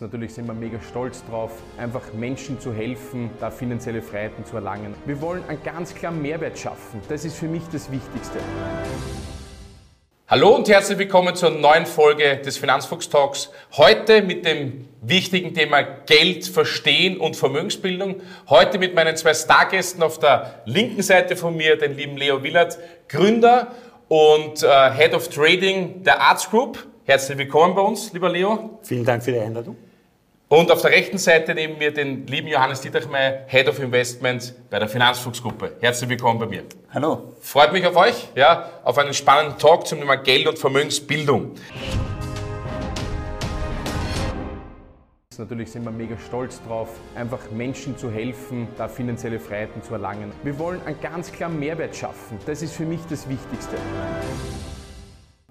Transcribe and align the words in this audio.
Natürlich 0.00 0.34
sind 0.34 0.46
wir 0.46 0.54
mega 0.54 0.78
stolz 0.80 1.24
drauf, 1.28 1.50
einfach 1.78 2.12
Menschen 2.12 2.60
zu 2.60 2.72
helfen, 2.72 3.30
da 3.40 3.50
finanzielle 3.50 4.02
Freiheiten 4.02 4.44
zu 4.44 4.56
erlangen. 4.56 4.94
Wir 5.06 5.20
wollen 5.20 5.42
einen 5.48 5.62
ganz 5.62 5.94
klaren 5.94 6.20
Mehrwert 6.20 6.58
schaffen. 6.58 7.00
Das 7.08 7.24
ist 7.24 7.36
für 7.36 7.46
mich 7.46 7.62
das 7.72 7.90
Wichtigste. 7.90 8.38
Hallo 10.28 10.56
und 10.56 10.68
herzlich 10.68 10.98
willkommen 10.98 11.36
zur 11.36 11.50
neuen 11.50 11.86
Folge 11.86 12.38
des 12.38 12.58
Finanzfuchs 12.58 13.08
Talks. 13.08 13.52
Heute 13.76 14.22
mit 14.22 14.44
dem 14.44 14.88
wichtigen 15.00 15.54
Thema 15.54 15.82
Geld 15.82 16.46
verstehen 16.46 17.18
und 17.18 17.36
Vermögensbildung. 17.36 18.16
Heute 18.48 18.78
mit 18.78 18.94
meinen 18.94 19.16
zwei 19.16 19.34
Stargästen 19.34 20.02
auf 20.02 20.18
der 20.18 20.62
linken 20.64 21.02
Seite 21.02 21.36
von 21.36 21.56
mir, 21.56 21.78
den 21.78 21.96
lieben 21.96 22.16
Leo 22.16 22.42
Willert, 22.42 22.76
Gründer 23.08 23.68
und 24.08 24.62
äh, 24.62 24.90
Head 24.92 25.14
of 25.14 25.28
Trading 25.28 26.02
der 26.02 26.20
Arts 26.20 26.50
Group. 26.50 26.84
Herzlich 27.04 27.38
willkommen 27.38 27.76
bei 27.76 27.82
uns, 27.82 28.12
lieber 28.12 28.28
Leo. 28.28 28.80
Vielen 28.82 29.04
Dank 29.04 29.22
für 29.22 29.30
die 29.30 29.38
Einladung. 29.38 29.76
Und 30.48 30.70
auf 30.70 30.80
der 30.80 30.92
rechten 30.92 31.18
Seite 31.18 31.56
neben 31.56 31.76
mir 31.76 31.92
den 31.92 32.24
lieben 32.28 32.46
Johannes 32.46 32.80
Dieterchmeier, 32.80 33.46
Head 33.48 33.68
of 33.68 33.80
Investments 33.80 34.54
bei 34.70 34.78
der 34.78 34.86
Finanzfuchsgruppe. 34.88 35.72
Herzlich 35.80 36.08
willkommen 36.08 36.38
bei 36.38 36.46
mir. 36.46 36.62
Hallo. 36.94 37.34
Freut 37.40 37.72
mich 37.72 37.84
auf 37.84 37.96
euch, 37.96 38.28
ja, 38.36 38.70
auf 38.84 38.96
einen 38.96 39.12
spannenden 39.12 39.58
Talk 39.58 39.88
zum 39.88 39.98
Thema 39.98 40.14
Geld 40.14 40.46
und 40.46 40.56
Vermögensbildung. 40.56 41.56
Natürlich 45.36 45.72
sind 45.72 45.84
wir 45.84 45.90
mega 45.90 46.16
stolz 46.16 46.62
drauf, 46.64 46.90
einfach 47.16 47.50
Menschen 47.50 47.98
zu 47.98 48.08
helfen, 48.08 48.68
da 48.78 48.86
finanzielle 48.86 49.40
Freiheiten 49.40 49.82
zu 49.82 49.94
erlangen. 49.94 50.30
Wir 50.44 50.56
wollen 50.60 50.80
einen 50.86 51.00
ganz 51.00 51.32
klaren 51.32 51.58
Mehrwert 51.58 51.96
schaffen. 51.96 52.38
Das 52.46 52.62
ist 52.62 52.72
für 52.72 52.86
mich 52.86 53.00
das 53.10 53.28
Wichtigste. 53.28 53.76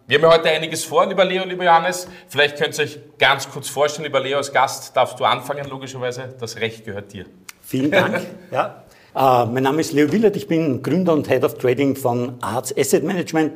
Wir 0.07 0.19
haben 0.19 0.25
ja 0.25 0.37
heute 0.37 0.49
einiges 0.51 0.85
vor, 0.85 1.07
lieber 1.07 1.25
Leo, 1.25 1.43
lieber 1.45 1.63
Johannes. 1.63 2.07
Vielleicht 2.27 2.57
könnt 2.57 2.77
ihr 2.77 2.83
euch 2.83 2.99
ganz 3.17 3.49
kurz 3.49 3.69
vorstellen, 3.69 4.05
lieber 4.05 4.19
Leo, 4.19 4.37
als 4.37 4.53
Gast 4.53 4.95
darfst 4.95 5.19
du 5.19 5.25
anfangen, 5.25 5.67
logischerweise. 5.67 6.35
Das 6.39 6.57
Recht 6.57 6.85
gehört 6.85 7.11
dir. 7.11 7.25
Vielen 7.63 7.89
Dank. 7.89 8.21
ja. 8.51 8.83
Uh, 9.15 9.47
mein 9.51 9.63
Name 9.63 9.81
ist 9.81 9.93
Leo 9.93 10.11
Willert, 10.11 10.35
ich 10.35 10.47
bin 10.47 10.83
Gründer 10.83 11.13
und 11.13 11.27
Head 11.27 11.43
of 11.43 11.57
Trading 11.57 11.95
von 11.95 12.35
Arts 12.41 12.77
Asset 12.77 13.03
Management. 13.03 13.53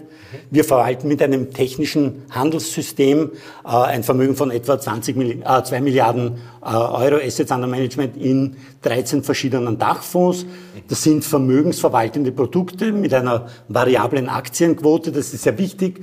Wir 0.49 0.63
verwalten 0.63 1.07
mit 1.07 1.21
einem 1.21 1.53
technischen 1.53 2.25
Handelssystem 2.31 3.31
uh, 3.63 3.67
ein 3.67 4.03
Vermögen 4.03 4.35
von 4.35 4.49
etwa 4.49 4.79
20 4.79 5.17
Milli 5.17 5.43
uh, 5.45 5.61
2 5.61 5.81
Milliarden 5.81 6.41
Euro 6.61 7.17
Assets 7.17 7.51
under 7.51 7.67
Management 7.67 8.17
in 8.17 8.55
13 8.81 9.21
verschiedenen 9.21 9.77
Dachfonds. 9.77 10.47
Das 10.87 11.03
sind 11.03 11.23
vermögensverwaltende 11.23 12.31
Produkte 12.31 12.91
mit 12.91 13.13
einer 13.13 13.49
variablen 13.67 14.29
Aktienquote, 14.29 15.11
das 15.11 15.31
ist 15.31 15.43
sehr 15.43 15.59
wichtig. 15.59 16.01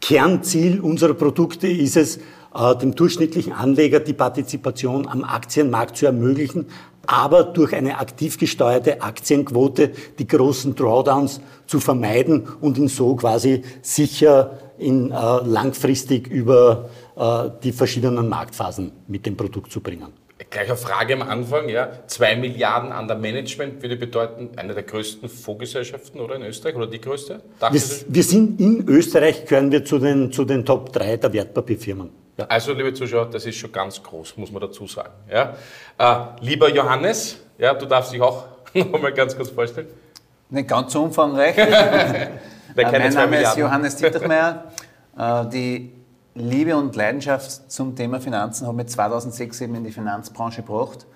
Kernziel 0.00 0.80
unserer 0.80 1.14
Produkte 1.14 1.66
ist 1.68 1.96
es, 1.96 2.18
äh, 2.54 2.76
dem 2.80 2.94
durchschnittlichen 2.94 3.52
Anleger 3.52 4.00
die 4.00 4.12
Partizipation 4.12 5.06
am 5.08 5.24
Aktienmarkt 5.24 5.96
zu 5.96 6.06
ermöglichen, 6.06 6.66
aber 7.06 7.44
durch 7.44 7.74
eine 7.74 7.98
aktiv 7.98 8.38
gesteuerte 8.38 9.00
Aktienquote 9.00 9.92
die 10.18 10.26
großen 10.26 10.74
Drawdowns 10.74 11.40
zu 11.66 11.80
vermeiden 11.80 12.46
und 12.60 12.76
ihn 12.76 12.88
so 12.88 13.16
quasi 13.16 13.62
sicher 13.82 14.58
in, 14.78 15.10
äh, 15.10 15.14
langfristig 15.14 16.28
über 16.28 16.90
äh, 17.16 17.50
die 17.62 17.72
verschiedenen 17.72 18.28
Marktphasen 18.28 18.92
mit 19.06 19.26
dem 19.26 19.36
Produkt 19.36 19.72
zu 19.72 19.80
bringen. 19.80 20.12
Gleich 20.50 20.68
eine 20.68 20.76
Frage 20.76 21.12
am 21.12 21.22
Anfang, 21.22 21.68
ja. 21.68 21.90
Zwei 22.06 22.34
Milliarden 22.34 22.90
an 22.90 23.06
der 23.06 23.18
Management 23.18 23.82
würde 23.82 23.96
bedeuten, 23.96 24.50
eine 24.56 24.72
der 24.72 24.82
größten 24.82 25.28
Fondsgesellschaften, 25.28 26.20
oder 26.20 26.36
in 26.36 26.42
Österreich, 26.42 26.74
oder 26.74 26.86
die 26.86 27.00
größte? 27.00 27.42
Wir, 27.60 27.82
wir, 28.08 28.22
sind 28.22 28.58
in 28.58 28.88
Österreich, 28.88 29.44
gehören 29.44 29.70
wir 29.70 29.84
zu 29.84 29.98
den, 29.98 30.32
zu 30.32 30.46
den 30.46 30.64
Top 30.64 30.92
3 30.92 31.18
der 31.18 31.32
Wertpapierfirmen. 31.34 32.10
Ja. 32.38 32.46
Also, 32.46 32.72
liebe 32.72 32.94
Zuschauer, 32.94 33.26
das 33.26 33.44
ist 33.44 33.56
schon 33.56 33.72
ganz 33.72 34.02
groß, 34.02 34.38
muss 34.38 34.50
man 34.50 34.62
dazu 34.62 34.86
sagen. 34.86 35.12
Ja. 35.30 35.54
Äh, 35.98 36.44
lieber 36.44 36.70
Johannes, 36.70 37.40
ja, 37.58 37.74
du 37.74 37.84
darfst 37.84 38.12
dich 38.12 38.22
auch 38.22 38.44
noch 38.74 39.02
mal 39.02 39.12
ganz 39.12 39.36
kurz 39.36 39.50
vorstellen. 39.50 39.88
Nicht 40.48 40.68
ganz 40.68 40.92
so 40.92 41.02
umfangreich. 41.02 41.58
äh, 41.58 42.28
mein 42.74 43.12
Name 43.12 43.42
ist 43.42 43.56
Johannes 43.56 43.96
Dietermeier. 43.96 44.64
Äh, 45.18 45.48
die 45.48 45.97
Liebe 46.38 46.76
und 46.76 46.94
Leidenschaft 46.94 47.70
zum 47.70 47.96
Thema 47.96 48.20
Finanzen 48.20 48.66
hat 48.66 48.74
mich 48.74 48.86
2006 48.86 49.60
eben 49.60 49.74
in 49.74 49.84
die 49.84 49.90
Finanzbranche 49.90 50.62
gebracht 50.62 51.06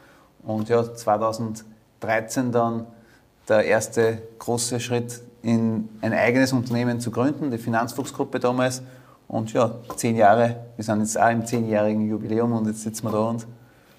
und 0.42 0.68
ja, 0.68 0.94
2013 0.94 2.50
dann 2.50 2.86
der 3.48 3.64
erste 3.64 4.20
große 4.38 4.80
Schritt 4.80 5.20
in 5.42 5.88
ein 6.00 6.12
eigenes 6.12 6.52
Unternehmen 6.52 6.98
zu 6.98 7.12
gründen, 7.12 7.50
die 7.50 7.58
Finanzfuchsgruppe 7.58 8.40
damals. 8.40 8.82
Und 9.28 9.52
ja, 9.52 9.76
zehn 9.96 10.16
Jahre, 10.16 10.56
wir 10.76 10.84
sind 10.84 11.00
jetzt 11.00 11.18
auch 11.18 11.30
im 11.30 11.46
zehnjährigen 11.46 12.08
Jubiläum 12.08 12.52
und 12.52 12.66
jetzt 12.66 12.82
sitzen 12.82 13.06
wir 13.06 13.12
da 13.12 13.18
und. 13.18 13.46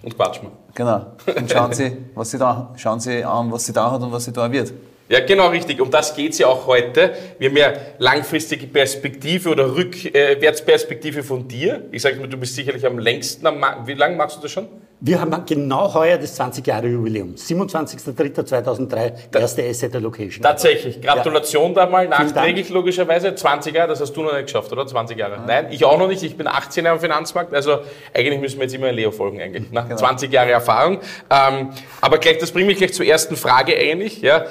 Und 0.04 0.16
quatschen. 0.16 0.50
Genau. 0.74 1.06
Und 1.38 1.50
schauen 1.50 1.72
Sie, 1.72 1.98
was 2.16 2.32
sie 2.32 2.38
da, 2.38 2.74
schauen 2.76 3.00
Sie 3.00 3.24
an, 3.24 3.52
was 3.52 3.66
sie 3.66 3.74
da 3.74 3.92
hat 3.92 4.02
und 4.02 4.12
was 4.12 4.26
sie 4.26 4.34
da 4.34 4.52
wird. 4.52 4.74
Ja, 5.10 5.20
genau 5.20 5.50
richtig. 5.50 5.82
Um 5.82 5.92
das 5.92 6.16
geht 6.16 6.32
es 6.32 6.40
ja 6.40 6.48
auch 6.48 6.66
heute. 6.66 7.14
Wir 7.38 7.50
haben 7.50 7.58
ja 7.58 7.74
langfristige 7.98 8.68
Perspektive 8.68 9.50
oder 9.50 9.76
Rückwärtsperspektive 9.76 11.24
von 11.24 11.48
dir. 11.48 11.84
Ich 11.92 12.02
sage 12.02 12.16
mal, 12.18 12.28
du 12.28 12.38
bist 12.38 12.56
sicherlich 12.56 12.86
am 12.86 12.98
längsten 12.98 13.46
am 13.46 13.60
Markt. 13.60 13.86
Wie 13.86 13.96
lange 13.96 14.16
machst 14.16 14.38
du 14.38 14.42
das 14.42 14.52
schon? 14.52 14.68
Wir 15.02 15.20
haben 15.20 15.46
genau 15.46 15.94
heuer 15.94 16.18
das 16.18 16.36
20 16.36 16.66
Jahre 16.66 16.88
Jubiläum. 16.88 17.36
27.03.2003, 17.36 19.38
erste 19.38 19.68
Asset 19.68 19.94
Allocation. 19.94 20.42
Tatsächlich. 20.42 21.02
Gratulation 21.02 21.74
ja. 21.74 21.84
da 21.84 21.92
mal, 21.92 22.08
nachträglich 22.08 22.70
logischerweise. 22.70 23.36
20 23.36 23.76
Jahre, 23.76 23.90
das 23.90 24.00
hast 24.00 24.14
du 24.14 24.24
noch 24.24 24.32
nicht 24.32 24.46
geschafft, 24.46 24.72
oder? 24.72 24.88
20 24.88 25.18
Jahre. 25.18 25.40
Ah. 25.40 25.44
Nein, 25.46 25.68
ich 25.72 25.84
auch 25.84 26.00
noch 26.00 26.08
nicht. 26.08 26.24
Ich 26.24 26.38
bin 26.38 26.48
18 26.48 26.86
Jahre 26.86 26.96
am 26.96 27.02
Finanzmarkt. 27.02 27.54
Also 27.54 27.80
eigentlich 28.14 28.40
müssen 28.40 28.60
wir 28.60 28.64
jetzt 28.64 28.76
immer 28.76 28.94
Leo 28.94 29.12
folgen 29.12 29.42
eigentlich. 29.42 29.70
Nach 29.74 29.84
genau. 29.84 29.98
20 29.98 30.32
Jahre 30.32 30.52
Erfahrung. 30.52 31.00
Ähm, 31.30 31.72
aber 32.00 32.20
gleich, 32.20 32.38
das 32.38 32.52
bringt 32.52 32.68
mich 32.68 32.78
gleich 32.78 32.94
zur 32.94 33.06
ersten 33.06 33.36
Frage 33.36 33.78
eigentlich. 33.78 34.22
Ja. 34.22 34.46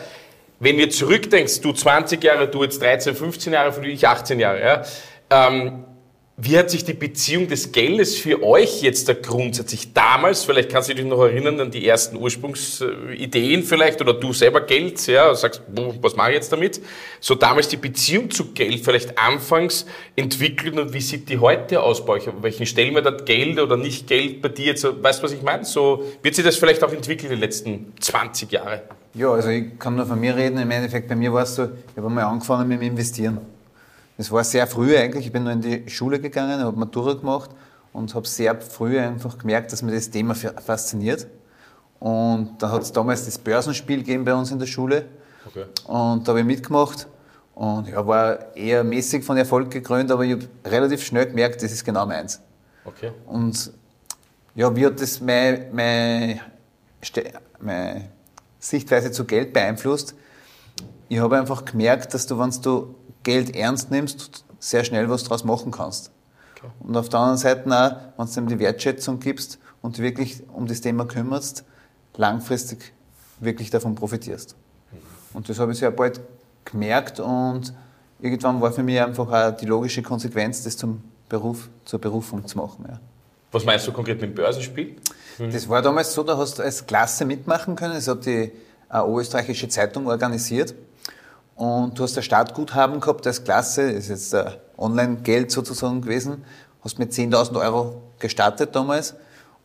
Wenn 0.63 0.79
ihr 0.79 0.91
zurückdenkst, 0.91 1.61
du 1.61 1.73
20 1.73 2.23
Jahre, 2.23 2.47
du 2.47 2.63
jetzt 2.63 2.81
13, 2.81 3.17
15 3.17 3.53
Jahre, 3.53 3.73
für 3.73 3.81
dich 3.81 4.07
18 4.07 4.39
Jahre, 4.39 4.61
ja, 4.61 4.83
ähm, 5.29 5.85
wie 6.45 6.59
hat 6.59 6.71
sich 6.71 6.85
die 6.85 6.93
Beziehung 6.93 7.47
des 7.47 7.71
Geldes 7.71 8.19
für 8.19 8.43
euch 8.43 8.83
jetzt 8.83 9.09
da 9.09 9.13
grundsätzlich 9.13 9.93
damals, 9.93 10.43
vielleicht 10.43 10.71
kannst 10.71 10.89
du 10.89 10.95
dich 10.95 11.05
noch 11.05 11.23
erinnern 11.23 11.61
an 11.61 11.71
die 11.71 11.87
ersten 11.87 12.17
Ursprungsideen 12.17 13.63
vielleicht 13.63 14.01
oder 14.01 14.13
du 14.15 14.33
selber 14.33 14.63
Geld, 14.63 15.07
ja, 15.07 15.33
sagst, 15.37 15.63
was 16.01 16.17
mache 16.17 16.31
ich 16.31 16.35
jetzt 16.35 16.51
damit? 16.51 16.81
So 17.21 17.37
damals 17.37 17.69
die 17.69 17.77
Beziehung 17.77 18.29
zu 18.29 18.53
Geld 18.55 18.81
vielleicht 18.85 19.17
anfangs 19.17 19.87
entwickelt 20.17 20.77
und 20.81 20.93
wie 20.93 21.01
sieht 21.01 21.29
die 21.29 21.39
heute 21.39 21.81
aus 21.81 22.05
bei 22.05 22.15
euch? 22.15 22.29
Welchen 22.41 22.67
Stellenwert 22.67 23.07
hat 23.07 23.25
Geld 23.25 23.61
oder 23.61 23.77
nicht 23.77 24.09
Geld 24.09 24.43
bei 24.43 24.49
dir 24.49 24.67
jetzt? 24.67 24.85
Weißt 24.85 25.21
du, 25.21 25.25
was 25.25 25.33
ich 25.33 25.43
meine? 25.43 25.65
So 25.65 26.03
wird 26.23 26.35
sich 26.35 26.45
das 26.45 26.57
vielleicht 26.57 26.83
auch 26.83 26.93
entwickelt 26.93 27.31
in 27.31 27.39
den 27.39 27.41
letzten 27.41 27.93
20 28.01 28.51
Jahren? 28.51 28.81
Ja, 29.15 29.31
also 29.31 29.49
ich 29.49 29.79
kann 29.79 29.95
nur 29.95 30.07
von 30.07 30.19
mir 30.19 30.35
reden. 30.35 30.59
Im 30.59 30.71
Endeffekt, 30.73 31.07
bei 31.07 31.15
mir 31.15 31.33
war 31.33 31.45
es 31.45 31.55
so, 31.55 31.67
ich 31.67 31.97
habe 31.97 32.09
einmal 32.09 32.25
angefangen 32.25 32.67
mit 32.67 32.81
dem 32.81 32.89
Investieren. 32.89 33.52
Das 34.23 34.31
war 34.31 34.45
sehr 34.45 34.69
früh 34.69 34.97
eigentlich. 34.97 35.27
Ich 35.27 35.33
bin 35.33 35.43
nur 35.43 35.53
in 35.53 35.61
die 35.63 35.91
Schule 35.91 36.21
gegangen, 36.21 36.61
habe 36.61 36.79
Matura 36.79 37.15
gemacht 37.15 37.51
und 37.93 38.15
habe 38.15 38.25
sehr 38.29 38.61
früh 38.61 38.97
einfach 39.01 39.37
gemerkt, 39.37 39.73
dass 39.73 39.83
mir 39.83 39.91
das 39.91 40.11
Thema 40.11 40.37
fasziniert. 40.37 41.27
Und 41.99 42.55
da 42.61 42.71
hat 42.71 42.83
es 42.83 42.93
damals 42.93 43.25
das 43.25 43.37
Börsenspiel 43.37 43.99
gegeben 43.99 44.25
bei 44.25 44.33
uns 44.33 44.53
in 44.53 44.61
der 44.61 44.67
Schule. 44.67 45.07
Okay. 45.45 45.65
Und 45.89 46.23
da 46.23 46.31
habe 46.31 46.39
ich 46.39 46.47
mitgemacht. 46.47 47.09
Und 47.57 47.89
ja, 47.89 48.07
war 48.07 48.55
eher 48.55 48.85
mäßig 48.85 49.25
von 49.25 49.37
Erfolg 49.37 49.73
gekrönt, 49.73 50.13
aber 50.13 50.25
ich 50.25 50.35
habe 50.35 50.49
relativ 50.67 51.03
schnell 51.03 51.27
gemerkt, 51.27 51.61
das 51.61 51.73
ist 51.73 51.85
genau 51.85 52.07
meins. 52.07 52.41
Okay. 52.85 53.11
Und 53.27 53.73
ja, 54.55 54.77
wie 54.77 54.87
hat 54.87 55.01
das 55.01 55.21
meine, 55.21 55.67
meine, 55.73 56.41
meine 57.59 58.09
Sichtweise 58.61 59.11
zu 59.11 59.25
Geld 59.25 59.53
beeinflusst. 59.53 60.15
Ich 61.09 61.19
habe 61.19 61.37
einfach 61.37 61.65
gemerkt, 61.65 62.15
dass 62.15 62.29
du, 62.29 62.39
wenn 62.39 62.53
du 62.63 62.95
Geld 63.23 63.55
ernst 63.55 63.91
nimmst, 63.91 64.45
sehr 64.59 64.85
schnell 64.85 65.09
was 65.09 65.25
daraus 65.25 65.45
machen 65.45 65.73
kannst. 65.73 66.11
Okay. 66.57 66.71
Und 66.81 66.97
auf 66.97 67.09
der 67.09 67.21
anderen 67.21 67.39
Seite 67.39 67.63
auch, 67.67 68.19
wenn 68.19 68.27
du 68.27 68.41
ihm 68.41 68.49
die 68.49 68.59
Wertschätzung 68.59 69.21
gibst 69.21 69.59
und 69.81 69.99
wirklich 69.99 70.43
um 70.53 70.67
das 70.67 70.81
Thema 70.81 71.05
kümmerst, 71.05 71.65
langfristig 72.17 72.93
wirklich 73.41 73.71
davon 73.71 73.95
profitierst. 73.95 74.57
Mhm. 74.93 74.97
Und 75.35 75.49
das 75.49 75.59
habe 75.59 75.73
ich 75.73 75.79
sehr 75.79 75.91
bald 75.91 76.21
gemerkt 76.65 77.21
und 77.21 77.75
irgendwann 78.21 78.61
war 78.61 78.73
für 78.73 78.83
mich 78.83 79.01
einfach 79.01 79.31
auch 79.31 79.57
die 79.57 79.67
logische 79.67 80.03
Konsequenz, 80.03 80.63
das 80.63 80.77
zum 80.77 81.03
Beruf, 81.29 81.69
zur 81.85 82.01
Berufung 82.01 82.47
zu 82.47 82.59
machen. 82.59 82.85
Ja. 82.89 83.01
Was 83.51 83.65
meinst 83.65 83.87
du 83.87 83.93
konkret 83.93 84.21
mit 84.21 84.31
dem 84.31 84.35
Börsenspiel? 84.35 84.97
Mhm. 85.39 85.51
Das 85.51 85.69
war 85.69 85.83
damals 85.83 86.15
so, 86.15 86.23
da 86.23 86.37
hast 86.37 86.59
du 86.59 86.63
als 86.63 86.87
Klasse 86.87 87.25
mitmachen 87.25 87.75
können. 87.75 87.95
Das 87.95 88.09
hat 88.09 88.25
die 88.27 88.53
äh, 88.91 89.09
österreichische 89.09 89.69
Zeitung 89.69 90.07
organisiert. 90.07 90.75
Und 91.57 91.99
du 91.99 92.03
hast 92.03 92.17
ein 92.17 92.23
Startguthaben 92.23 93.01
gehabt 93.01 93.27
als 93.27 93.45
Klasse, 93.45 93.93
das 93.95 94.09
ist 94.09 94.33
jetzt 94.33 94.47
Online-Geld 94.79 95.51
sozusagen 95.51 96.01
gewesen, 96.01 96.45
hast 96.83 96.99
mit 96.99 97.13
10.000 97.13 97.61
Euro 97.61 98.03
gestartet 98.19 98.75
damals. 98.75 99.15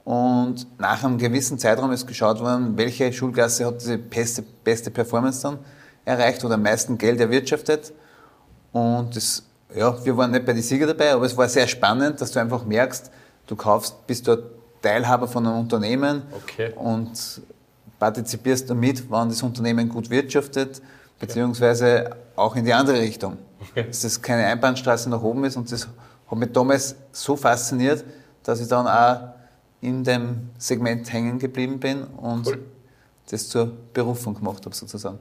Und 0.04 0.68
nach 0.80 1.04
einem 1.04 1.18
gewissen 1.18 1.60
Zeitraum 1.60 1.92
ist 1.92 2.08
geschaut 2.08 2.40
worden, 2.40 2.78
welche 2.78 3.12
Schulklasse 3.12 3.66
hat 3.66 3.82
diese 3.82 3.98
beste, 3.98 4.42
beste 4.64 4.90
Performance 4.92 5.42
dann 5.42 5.60
erreicht 6.06 6.44
oder 6.46 6.54
am 6.54 6.62
meisten 6.64 6.98
Geld 6.98 7.20
erwirtschaftet. 7.20 7.92
Und 8.72 9.16
das, 9.16 9.44
ja, 9.76 9.94
wir 10.06 10.16
waren 10.16 10.32
nicht 10.32 10.46
bei 10.46 10.54
den 10.54 10.62
Sieger 10.62 10.88
dabei, 10.88 11.12
aber 11.12 11.26
es 11.26 11.36
war 11.36 11.50
sehr 11.50 11.68
spannend, 11.68 12.22
dass 12.22 12.32
du 12.32 12.40
einfach 12.40 12.66
merkst, 12.66 13.12
du 13.48 13.56
kaufst, 13.56 14.08
bist 14.08 14.28
dort 14.28 14.44
Teilhaber 14.82 15.28
von 15.28 15.46
einem 15.46 15.60
Unternehmen 15.60 16.22
Okay. 16.32 16.72
und 16.76 17.42
partizipierst 18.00 18.70
damit, 18.70 19.10
wann 19.10 19.30
das 19.30 19.42
Unternehmen 19.42 19.90
gut 19.90 20.10
wirtschaftet, 20.10 20.82
beziehungsweise 21.20 22.16
auch 22.36 22.56
in 22.56 22.66
die 22.66 22.74
andere 22.74 23.00
Richtung. 23.00 23.38
Dass 23.76 24.02
das 24.02 24.22
keine 24.22 24.46
Einbahnstraße 24.46 25.10
nach 25.10 25.22
oben 25.22 25.44
ist 25.46 25.58
und 25.58 25.72
das 25.72 25.88
hat 26.30 26.38
mich 26.38 26.52
damals 26.52 26.96
so 27.12 27.36
fasziniert, 27.36 28.04
dass 28.44 28.60
ich 28.62 28.68
dann 28.68 28.88
auch 28.88 29.34
in 29.82 30.04
dem 30.04 30.50
Segment 30.58 31.12
hängen 31.12 31.40
geblieben 31.40 31.80
bin 31.80 32.04
und 32.04 32.48
Cool. 32.48 32.60
das 33.30 33.50
zur 33.50 33.72
Berufung 33.94 34.34
gemacht 34.36 34.64
habe 34.66 34.76
sozusagen. 34.76 35.20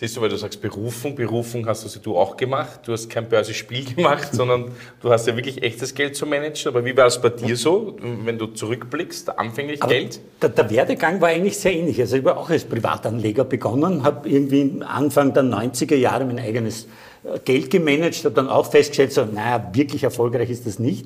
Siehst 0.00 0.16
du, 0.16 0.22
weil 0.22 0.30
du 0.30 0.38
sagst 0.38 0.62
Berufung, 0.62 1.14
Berufung 1.14 1.66
hast 1.66 1.84
du 1.84 1.88
sie 1.90 1.98
du 1.98 2.16
auch 2.16 2.38
gemacht. 2.38 2.80
Du 2.86 2.92
hast 2.92 3.10
kein 3.10 3.28
Börsenspiel 3.28 3.84
gemacht, 3.96 4.30
sondern 4.32 4.70
du 5.02 5.10
hast 5.10 5.26
ja 5.26 5.36
wirklich 5.36 5.62
echtes 5.62 5.94
Geld 5.94 6.16
zu 6.16 6.24
managen. 6.24 6.68
Aber 6.72 6.86
wie 6.86 6.96
war 6.96 7.04
es 7.04 7.20
bei 7.20 7.28
dir 7.28 7.54
so, 7.54 7.98
wenn 8.00 8.38
du 8.38 8.46
zurückblickst, 8.46 9.38
anfänglich 9.38 9.82
Aber 9.82 9.92
Geld? 9.92 10.18
Der, 10.40 10.48
der 10.48 10.70
Werdegang 10.70 11.20
war 11.20 11.28
eigentlich 11.28 11.58
sehr 11.58 11.74
ähnlich. 11.74 12.00
Also 12.00 12.16
ich 12.16 12.24
habe 12.24 12.38
auch 12.38 12.48
als 12.48 12.64
Privatanleger 12.64 13.44
begonnen, 13.44 14.02
habe 14.02 14.26
irgendwie 14.26 14.82
Anfang 14.82 15.34
der 15.34 15.42
90er 15.42 15.96
Jahre 15.96 16.24
mein 16.24 16.38
eigenes 16.38 16.86
äh, 17.22 17.38
Geld 17.44 17.68
gemanagt, 17.68 18.24
habe 18.24 18.34
dann 18.34 18.48
auch 18.48 18.70
festgestellt, 18.70 19.12
so, 19.12 19.26
naja, 19.26 19.68
wirklich 19.74 20.02
erfolgreich 20.02 20.48
ist 20.48 20.66
das 20.66 20.78
nicht. 20.78 21.04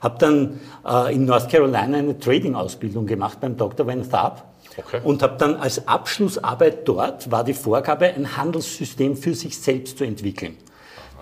Habe 0.00 0.18
dann 0.20 0.60
äh, 0.86 1.12
in 1.12 1.24
North 1.24 1.50
Carolina 1.50 1.98
eine 1.98 2.16
Trading-Ausbildung 2.16 3.06
gemacht 3.06 3.40
beim 3.40 3.56
Dr. 3.56 3.88
Van 3.88 4.08
Tharp. 4.08 4.44
Okay. 4.76 5.00
Und 5.02 5.22
habe 5.22 5.36
dann 5.38 5.56
als 5.56 5.88
Abschlussarbeit 5.88 6.86
dort, 6.86 7.30
war 7.30 7.44
die 7.44 7.54
Vorgabe, 7.54 8.06
ein 8.06 8.36
Handelssystem 8.36 9.16
für 9.16 9.34
sich 9.34 9.58
selbst 9.58 9.98
zu 9.98 10.04
entwickeln. 10.04 10.56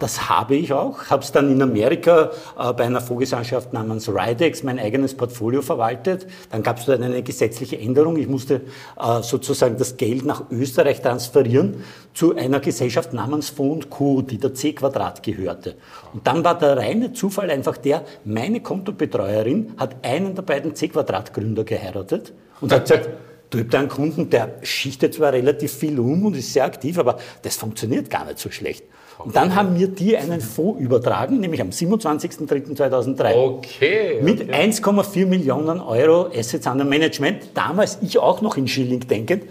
Das 0.01 0.29
habe 0.29 0.57
ich 0.57 0.73
auch, 0.73 1.05
habe 1.07 1.23
es 1.23 1.31
dann 1.31 1.51
in 1.51 1.63
Amerika 1.63 2.31
äh, 2.59 2.73
bei 2.73 2.85
einer 2.85 3.01
Fondsgesellschaft 3.01 3.73
namens 3.73 4.09
Ridex 4.09 4.65
mein 4.65 4.81
eigenes 4.81 5.17
Portfolio 5.17 5.63
verwaltet. 5.63 6.27
Dann 6.51 6.65
gab 6.65 6.79
es 6.79 6.87
dort 6.87 7.01
eine 7.01 7.23
gesetzliche 7.23 7.79
Änderung. 7.79 8.17
Ich 8.17 8.27
musste 8.27 8.63
äh, 9.01 9.23
sozusagen 9.23 9.77
das 9.77 9.97
Geld 9.97 10.25
nach 10.25 10.51
Österreich 10.51 11.01
transferieren 11.01 11.85
zu 12.13 12.35
einer 12.35 12.59
Gesellschaft 12.59 13.13
namens 13.13 13.51
Fonds 13.51 13.89
Co., 13.89 14.21
die 14.23 14.39
der 14.39 14.53
C 14.55 14.73
Quadrat 14.73 15.23
gehörte. 15.23 15.77
Und 16.13 16.27
dann 16.27 16.43
war 16.43 16.59
der 16.59 16.77
reine 16.77 17.13
Zufall 17.13 17.51
einfach 17.51 17.77
der, 17.77 18.05
meine 18.25 18.61
Kontobetreuerin 18.61 19.75
hat 19.77 20.05
einen 20.05 20.35
der 20.35 20.43
beiden 20.43 20.75
C 20.75 20.89
Quadrat 20.89 21.33
Gründer 21.33 21.63
geheiratet 21.63 22.33
und 22.61 22.73
hat 22.73 22.83
gesagt, 22.83 23.11
Du 23.55 23.61
habt 23.61 23.75
einen 23.75 23.89
Kunden, 23.89 24.31
der 24.31 24.57
schichtet 24.63 25.15
zwar 25.15 25.33
relativ 25.33 25.73
viel 25.73 25.99
um 26.01 26.27
und 26.27 26.37
ist 26.37 26.53
sehr 26.53 26.65
aktiv, 26.65 26.99
aber 26.99 27.19
das 27.43 27.57
funktioniert 27.57 28.11
gar 28.11 28.25
nicht 28.25 28.39
so 28.39 28.51
schlecht. 28.51 28.85
Und 29.19 29.37
dann 29.37 29.55
haben 29.55 29.75
mir 29.75 29.87
die 29.87 30.17
einen 30.17 30.41
Fonds 30.41 30.81
übertragen, 30.81 31.39
nämlich 31.39 31.61
am 31.61 31.69
27.03.2003. 31.69 33.35
Okay. 33.35 34.21
Mit 34.23 34.51
1,4 34.53 35.27
Millionen 35.27 35.81
Euro 35.81 36.27
Assets 36.35 36.67
under 36.67 36.85
Management. 36.85 37.51
Damals 37.55 37.99
ich 38.03 38.19
auch 38.19 38.43
noch 38.43 38.57
in 38.57 38.67
Schilling 38.67 39.07
denkend. 39.07 39.45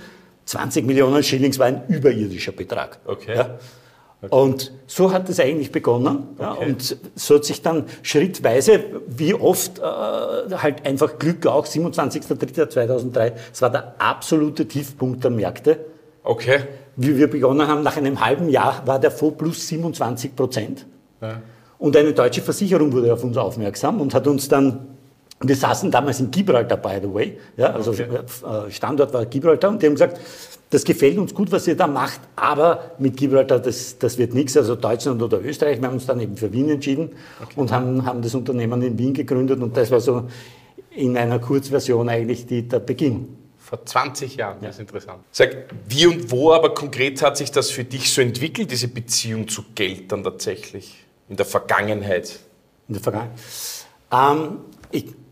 20 0.45 0.85
Millionen 0.85 1.23
Schillings 1.23 1.57
war 1.59 1.67
ein 1.67 1.83
überirdischer 1.88 2.51
Betrag. 2.51 3.00
Okay. 3.05 3.35
Ja. 3.38 3.57
Und 4.29 4.71
so 4.87 5.11
hat 5.11 5.27
es 5.29 5.39
eigentlich 5.39 5.71
begonnen. 5.71 6.27
Ja, 6.39 6.53
Okay. 6.53 6.65
und 6.65 6.97
so 7.15 7.35
hat 7.35 7.45
sich 7.45 7.61
dann 7.61 7.85
schrittweise, 8.03 8.79
wie 9.07 9.33
oft, 9.33 9.79
äh, 9.79 9.81
halt 9.83 10.85
einfach 10.85 11.19
Glück 11.19 11.45
auch, 11.47 11.65
27.03.2003, 11.65 13.33
es 13.51 13.61
war 13.61 13.69
der 13.69 13.95
absolute 13.99 14.67
Tiefpunkt 14.67 15.23
der 15.23 15.31
Märkte. 15.31 15.79
Okay. 16.23 16.59
Wie 16.95 17.17
wir 17.17 17.29
begonnen 17.29 17.67
haben, 17.67 17.83
nach 17.83 17.97
einem 17.97 18.23
halben 18.23 18.49
Jahr 18.49 18.83
war 18.85 18.99
der 18.99 19.11
Fonds 19.11 19.37
plus 19.37 19.67
27 19.67 20.35
Prozent. 20.35 20.85
Und 21.79 21.97
eine 21.97 22.13
deutsche 22.13 22.41
Versicherung 22.41 22.91
wurde 22.93 23.11
auf 23.13 23.23
uns 23.23 23.35
aufmerksam 23.37 23.99
und 23.99 24.13
hat 24.13 24.27
uns 24.27 24.47
dann, 24.47 24.92
wir 25.47 25.55
saßen 25.55 25.91
damals 25.91 26.19
in 26.19 26.31
Gibraltar, 26.31 26.77
by 26.77 26.99
the 27.01 27.13
way, 27.13 27.37
ja, 27.57 27.71
also 27.71 27.91
Okay. 27.91 28.03
äh, 28.03 28.71
Standort 28.71 29.13
war 29.13 29.25
Gibraltar 29.25 29.69
und 29.69 29.81
die 29.81 29.87
haben 29.87 29.93
gesagt, 29.93 30.19
das 30.69 30.83
gefällt 30.83 31.17
uns 31.19 31.33
gut, 31.33 31.51
was 31.51 31.67
ihr 31.67 31.75
da 31.77 31.85
macht, 31.85 32.19
aber 32.35 32.91
mit 32.97 33.15
Gibraltar, 33.15 33.59
das, 33.59 33.97
das 33.99 34.17
wird 34.17 34.33
nichts, 34.33 34.57
also 34.57 34.75
Deutschland 34.75 35.21
oder 35.21 35.39
Österreich. 35.43 35.79
Wir 35.79 35.87
haben 35.87 35.95
uns 35.95 36.07
dann 36.07 36.19
eben 36.19 36.35
für 36.35 36.51
Wien 36.51 36.69
entschieden 36.69 37.11
und 37.55 37.71
haben, 37.71 38.05
haben 38.05 38.21
das 38.23 38.33
Unternehmen 38.33 38.81
in 38.81 38.97
Wien 38.97 39.13
gegründet 39.13 39.61
und 39.61 39.77
das 39.77 39.91
war 39.91 39.99
so 39.99 40.27
in 40.95 41.15
einer 41.17 41.39
Kurzversion 41.39 42.09
eigentlich 42.09 42.45
die, 42.47 42.67
der 42.67 42.79
Beginn. 42.79 43.37
Vor 43.59 43.85
20 43.85 44.35
Jahren, 44.35 44.57
das 44.61 44.75
ist 44.75 44.79
interessant. 44.81 45.19
Sag, 45.31 45.65
wie 45.87 46.07
und 46.07 46.31
wo 46.31 46.51
aber 46.51 46.73
konkret 46.73 47.21
hat 47.21 47.37
sich 47.37 47.51
das 47.51 47.69
für 47.69 47.83
dich 47.83 48.11
so 48.11 48.21
entwickelt, 48.21 48.71
diese 48.71 48.87
Beziehung 48.87 49.47
zu 49.47 49.63
Geld 49.75 50.11
dann 50.11 50.23
tatsächlich 50.23 51.05
in 51.29 51.35
der 51.35 51.45
Vergangenheit? 51.45 52.39
in 52.87 52.95
der 52.95 53.01
Vergangenheit. 53.03 53.39
Ähm, 54.11 54.57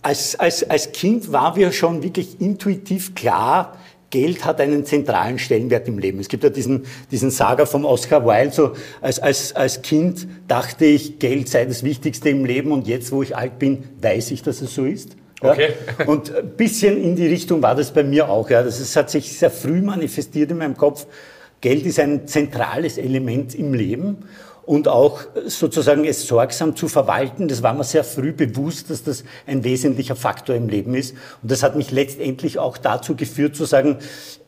als, 0.02 0.40
als, 0.40 0.70
als 0.70 0.92
Kind 0.92 1.32
war 1.32 1.56
mir 1.56 1.72
schon 1.72 2.04
wirklich 2.04 2.40
intuitiv 2.40 3.16
klar, 3.16 3.78
Geld 4.10 4.44
hat 4.44 4.60
einen 4.60 4.86
zentralen 4.86 5.40
Stellenwert 5.40 5.88
im 5.88 5.98
Leben. 5.98 6.20
Es 6.20 6.28
gibt 6.28 6.44
ja 6.44 6.50
diesen, 6.50 6.86
diesen 7.12 7.32
Saga 7.32 7.66
vom 7.66 7.86
Oscar 7.86 8.26
Wilde, 8.26 8.52
so 8.52 8.74
als, 9.00 9.20
als, 9.20 9.56
als 9.56 9.82
Kind 9.82 10.28
dachte 10.50 10.86
ich, 10.86 11.18
Geld 11.18 11.48
sei 11.48 11.66
das 11.66 11.84
Wichtigste 11.84 12.30
im 12.30 12.44
Leben 12.44 12.72
und 12.72 12.88
jetzt, 12.88 13.12
wo 13.14 13.24
ich 13.24 13.38
alt 13.38 13.58
bin, 13.58 13.86
weiß 14.02 14.32
ich, 14.32 14.44
dass 14.44 14.62
es 14.62 14.76
so 14.76 14.86
ist. 14.86 15.16
Ja? 15.42 15.54
Okay. 15.54 15.70
Und 16.06 16.36
ein 16.36 16.50
bisschen 16.50 17.02
in 17.02 17.16
die 17.16 17.26
Richtung 17.26 17.64
war 17.64 17.74
das 17.74 17.92
bei 17.92 18.04
mir 18.04 18.30
auch. 18.30 18.50
Ja. 18.50 18.62
Das 18.62 18.80
ist, 18.80 18.96
hat 18.96 19.10
sich 19.10 19.38
sehr 19.38 19.50
früh 19.50 19.82
manifestiert 19.82 20.52
in 20.52 20.58
meinem 20.58 20.78
Kopf. 20.78 21.08
Geld 21.62 21.86
ist 21.86 22.00
ein 22.00 22.28
zentrales 22.28 22.98
Element 22.98 23.56
im 23.56 23.74
Leben 23.74 24.18
und 24.66 24.88
auch 24.88 25.22
sozusagen 25.48 26.06
es 26.06 26.28
sorgsam 26.28 26.76
zu 26.76 26.88
verwalten. 26.88 27.48
Das 27.48 27.64
war 27.64 27.74
mir 27.74 27.84
sehr 27.84 28.04
früh 28.04 28.32
bewusst, 28.32 28.90
dass 28.90 29.04
das 29.04 29.24
ein 29.48 29.64
wesentlicher 29.64 30.16
Faktor 30.16 30.56
im 30.56 30.70
Leben 30.70 30.94
ist. 30.94 31.16
Und 31.42 31.52
das 31.52 31.64
hat 31.64 31.76
mich 31.76 31.92
letztendlich 31.92 32.60
auch 32.60 32.78
dazu 32.78 33.16
geführt 33.16 33.56
zu 33.56 33.66
sagen, 33.66 33.98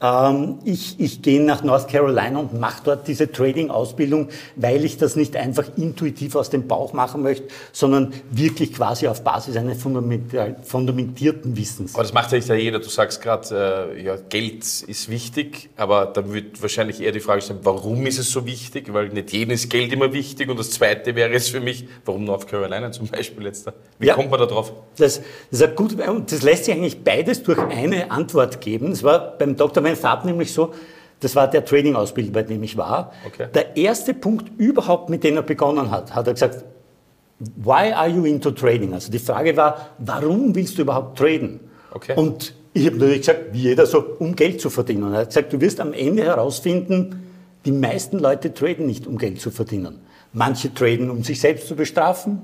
ähm, 0.01 0.59
ich, 0.65 0.99
ich 0.99 1.21
gehe 1.21 1.41
nach 1.41 1.63
North 1.63 1.87
Carolina 1.87 2.39
und 2.39 2.59
mache 2.59 2.81
dort 2.83 3.07
diese 3.07 3.31
Trading-Ausbildung, 3.31 4.29
weil 4.55 4.85
ich 4.85 4.97
das 4.97 5.15
nicht 5.15 5.35
einfach 5.35 5.65
intuitiv 5.77 6.35
aus 6.35 6.49
dem 6.49 6.67
Bauch 6.67 6.93
machen 6.93 7.23
möchte, 7.23 7.47
sondern 7.71 8.13
wirklich 8.29 8.73
quasi 8.73 9.07
auf 9.07 9.23
Basis 9.23 9.55
eines 9.55 9.81
fundamentierten 9.81 11.57
Wissens. 11.57 11.95
Aber 11.95 12.03
das 12.03 12.13
macht 12.13 12.31
ja 12.31 12.37
nicht 12.37 12.49
jeder. 12.49 12.79
Du 12.79 12.89
sagst 12.89 13.21
gerade, 13.21 13.93
äh, 13.95 14.03
ja, 14.03 14.15
Geld 14.29 14.63
ist 14.63 15.09
wichtig, 15.09 15.69
aber 15.75 16.05
dann 16.05 16.33
wird 16.33 16.61
wahrscheinlich 16.61 17.01
eher 17.01 17.11
die 17.11 17.19
Frage 17.19 17.41
sein, 17.41 17.59
warum 17.63 18.05
ist 18.05 18.19
es 18.19 18.31
so 18.31 18.45
wichtig? 18.45 18.93
Weil 18.93 19.09
nicht 19.09 19.31
jedem 19.31 19.51
ist 19.51 19.69
Geld 19.69 19.91
immer 19.93 20.02
wichtig. 20.11 20.49
Und 20.49 20.59
das 20.59 20.71
Zweite 20.71 21.15
wäre 21.15 21.31
es 21.33 21.47
für 21.47 21.61
mich, 21.61 21.87
warum 22.03 22.25
North 22.25 22.47
Carolina 22.47 22.91
zum 22.91 23.07
Beispiel 23.07 23.45
jetzt 23.45 23.67
da? 23.67 23.73
Wie 23.99 24.07
Ja. 24.07 24.15
kommt 24.15 24.31
man 24.31 24.39
da 24.39 24.45
drauf? 24.47 24.73
Das, 24.97 25.21
das, 25.51 25.61
ist 25.61 25.75
gut, 25.75 25.93
und 26.05 26.31
das 26.31 26.41
lässt 26.41 26.65
sich 26.65 26.73
eigentlich 26.73 27.03
beides 27.03 27.43
durch 27.43 27.59
eine 27.59 28.11
Antwort 28.11 28.59
geben. 28.59 28.91
Es 28.91 29.03
war 29.03 29.37
beim 29.37 29.55
Dr. 29.55 29.83
Van 29.83 29.95
Farb 29.95 30.25
nämlich 30.25 30.51
so, 30.51 30.73
das 31.19 31.35
war 31.37 31.49
der 31.49 31.63
Trading-Ausbilder, 31.63 32.31
bei 32.31 32.43
dem 32.43 32.61
ich 32.63 32.75
war. 32.75 33.13
Okay. 33.25 33.47
Der 33.53 33.77
erste 33.77 34.13
Punkt 34.13 34.51
überhaupt, 34.59 35.09
mit 35.09 35.23
dem 35.23 35.37
er 35.37 35.43
begonnen 35.43 35.89
hat, 35.89 36.13
hat 36.13 36.27
er 36.27 36.33
gesagt, 36.33 36.65
why 37.55 37.91
are 37.93 38.09
you 38.09 38.25
into 38.25 38.51
trading? 38.51 38.93
Also 38.93 39.11
die 39.11 39.19
Frage 39.19 39.55
war, 39.55 39.91
warum 39.99 40.53
willst 40.53 40.77
du 40.77 40.81
überhaupt 40.81 41.17
traden? 41.17 41.61
Okay. 41.91 42.13
Und 42.15 42.53
ich 42.73 42.87
habe 42.87 42.97
natürlich 42.97 43.19
gesagt, 43.19 43.53
wie 43.53 43.61
jeder 43.61 43.85
so, 43.85 44.03
um 44.19 44.35
Geld 44.35 44.59
zu 44.59 44.69
verdienen. 44.69 45.03
Und 45.03 45.13
er 45.13 45.19
hat 45.21 45.27
gesagt, 45.29 45.53
du 45.53 45.61
wirst 45.61 45.79
am 45.79 45.93
Ende 45.93 46.23
herausfinden, 46.23 47.23
die 47.65 47.71
meisten 47.71 48.19
Leute 48.19 48.53
traden 48.53 48.87
nicht, 48.87 49.07
um 49.07 49.17
Geld 49.17 49.39
zu 49.39 49.51
verdienen. 49.51 49.99
Manche 50.33 50.73
traden, 50.73 51.09
um 51.09 51.23
sich 51.23 51.39
selbst 51.39 51.67
zu 51.67 51.75
bestrafen. 51.75 52.41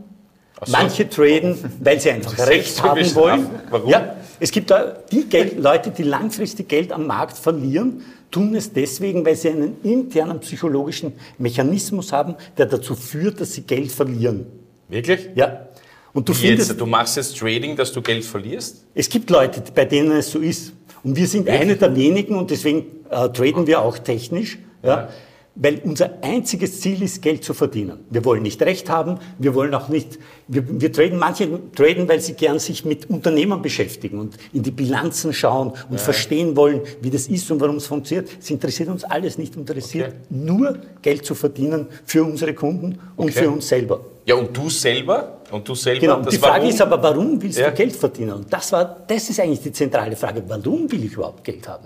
so. 0.63 0.72
Manche 0.72 1.10
traden, 1.10 1.58
weil 1.81 2.00
sie 2.00 2.12
einfach 2.12 2.38
Recht 2.48 2.81
haben 2.84 3.15
wollen. 3.15 3.48
Warum? 3.69 3.89
Ja, 3.89 4.15
es 4.39 4.51
gibt 4.51 4.69
da 4.72 4.96
die 5.12 5.25
Geld, 5.25 5.60
Leute, 5.60 5.91
die 5.91 6.03
langfristig 6.03 6.69
Geld 6.69 6.91
am 6.91 7.08
Markt 7.08 7.38
verlieren, 7.38 8.01
tun 8.31 8.55
es 8.55 8.72
deswegen, 8.72 9.25
weil 9.25 9.36
sie 9.36 9.50
einen 9.50 9.81
internen 9.84 10.39
psychologischen 10.39 11.13
Mechanismus 11.38 12.12
haben, 12.13 12.36
der 12.58 12.67
dazu 12.67 12.96
führt, 12.96 13.41
dass 13.41 13.53
sie 13.53 13.62
Geld 13.63 13.91
verlieren. 13.91 14.46
Wirklich? 14.88 15.29
Ja. 15.36 15.67
Und 16.13 16.27
du 16.27 16.34
Wie 16.34 16.48
findest, 16.48 16.69
jetzt, 16.69 16.81
du 16.81 16.86
machst 16.86 17.17
jetzt 17.17 17.38
Trading, 17.38 17.75
dass 17.75 17.91
du 17.91 18.01
Geld 18.01 18.25
verlierst? 18.25 18.86
es 18.96 19.10
gibt 19.10 19.29
Leute, 19.29 19.62
bei 19.74 19.86
denen 19.86 20.12
es 20.12 20.31
so 20.31 20.39
ist. 20.39 20.74
Und 21.03 21.15
wir 21.15 21.27
sind 21.27 21.48
eine 21.48 21.75
der 21.75 21.96
wenigen 21.96 22.36
und 22.36 22.51
deswegen 22.51 22.86
äh, 23.10 23.29
traden 23.29 23.67
wir 23.67 23.81
auch 23.81 23.98
technisch. 23.98 24.58
Ja. 24.84 25.10
Weil 25.56 25.82
unser 25.84 26.12
einziges 26.22 26.79
Ziel 26.79 27.01
ist, 27.01 27.22
Geld 27.22 27.44
zu 27.44 27.53
verdienen. 27.53 28.00
Wir 28.10 28.24
wollen 28.24 28.44
nicht 28.44 28.62
Recht 28.62 28.89
haben, 28.89 29.18
wir 29.39 29.53
wollen 29.56 29.74
auch 29.74 29.89
nicht, 29.89 30.18
wir, 30.48 30.63
wir 30.79 30.94
traden, 30.94 31.20
manche 31.20 31.50
traden, 31.75 32.08
weil 32.08 32.22
sie 32.22 32.34
gern 32.34 32.60
sich 32.60 32.86
mit 32.86 33.10
Unternehmern 33.10 33.62
beschäftigen 33.62 34.20
und 34.20 34.38
in 34.53 34.63
die 34.63 34.72
Bilanzen 34.72 35.34
schauen 35.34 35.74
und 35.89 36.00
verstehen 36.00 36.56
wollen, 36.56 36.82
wie 37.01 37.10
das 37.10 37.27
ist 37.27 37.50
und 37.51 37.60
warum 37.60 37.75
es 37.77 37.88
funktioniert. 37.88 38.29
Es 38.39 38.50
interessiert 38.50 38.88
uns 38.89 39.03
alles 39.03 39.38
nicht, 39.38 39.56
interessiert 39.58 40.08
Okay. 40.10 40.15
nur 40.29 40.77
Geld 41.01 41.25
zu 41.25 41.36
verdienen 41.36 41.88
für 42.06 42.24
unsere 42.24 42.53
Kunden 42.53 43.00
und 43.18 43.25
Okay. 43.29 43.44
für 43.44 43.50
uns 43.50 43.68
selber. 43.68 44.00
Ja, 44.25 44.36
und 44.36 44.56
du 44.56 44.70
selber? 44.70 45.39
Und 45.51 45.68
du 45.68 45.74
selber? 45.75 46.00
Genau, 46.00 46.22
die 46.22 46.38
Frage 46.38 46.58
Warum? 46.60 46.70
ist 46.70 46.82
aber, 46.82 47.01
warum 47.03 47.41
willst 47.41 47.58
Ja. 47.60 47.70
du 47.72 47.75
Geld 47.75 47.96
verdienen? 47.96 48.34
Und 48.34 48.53
das, 48.53 48.72
war, 48.72 48.98
das 49.08 49.29
ist 49.29 49.39
eigentlich 49.39 49.62
die 49.62 49.72
zentrale 49.72 50.15
Frage. 50.15 50.44
Warum 50.48 50.89
will 50.91 51.03
ich 51.03 51.13
überhaupt 51.13 51.44
Geld 51.44 51.68
haben? 51.68 51.86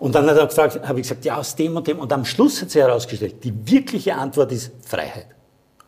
Und 0.00 0.14
dann 0.14 0.26
hat 0.28 0.36
er 0.36 0.46
gefragt, 0.46 0.80
habe 0.88 0.98
ich 0.98 1.04
gesagt, 1.04 1.24
ja, 1.24 1.36
aus 1.36 1.54
dem 1.54 1.76
und 1.76 1.86
dem. 1.86 1.98
Und 2.00 2.12
am 2.12 2.24
Schluss 2.24 2.60
hat 2.62 2.70
sich 2.70 2.82
herausgestellt, 2.82 3.44
die 3.44 3.52
wirkliche 3.70 4.14
Antwort 4.16 4.50
ist 4.50 4.72
Freiheit. 4.84 5.26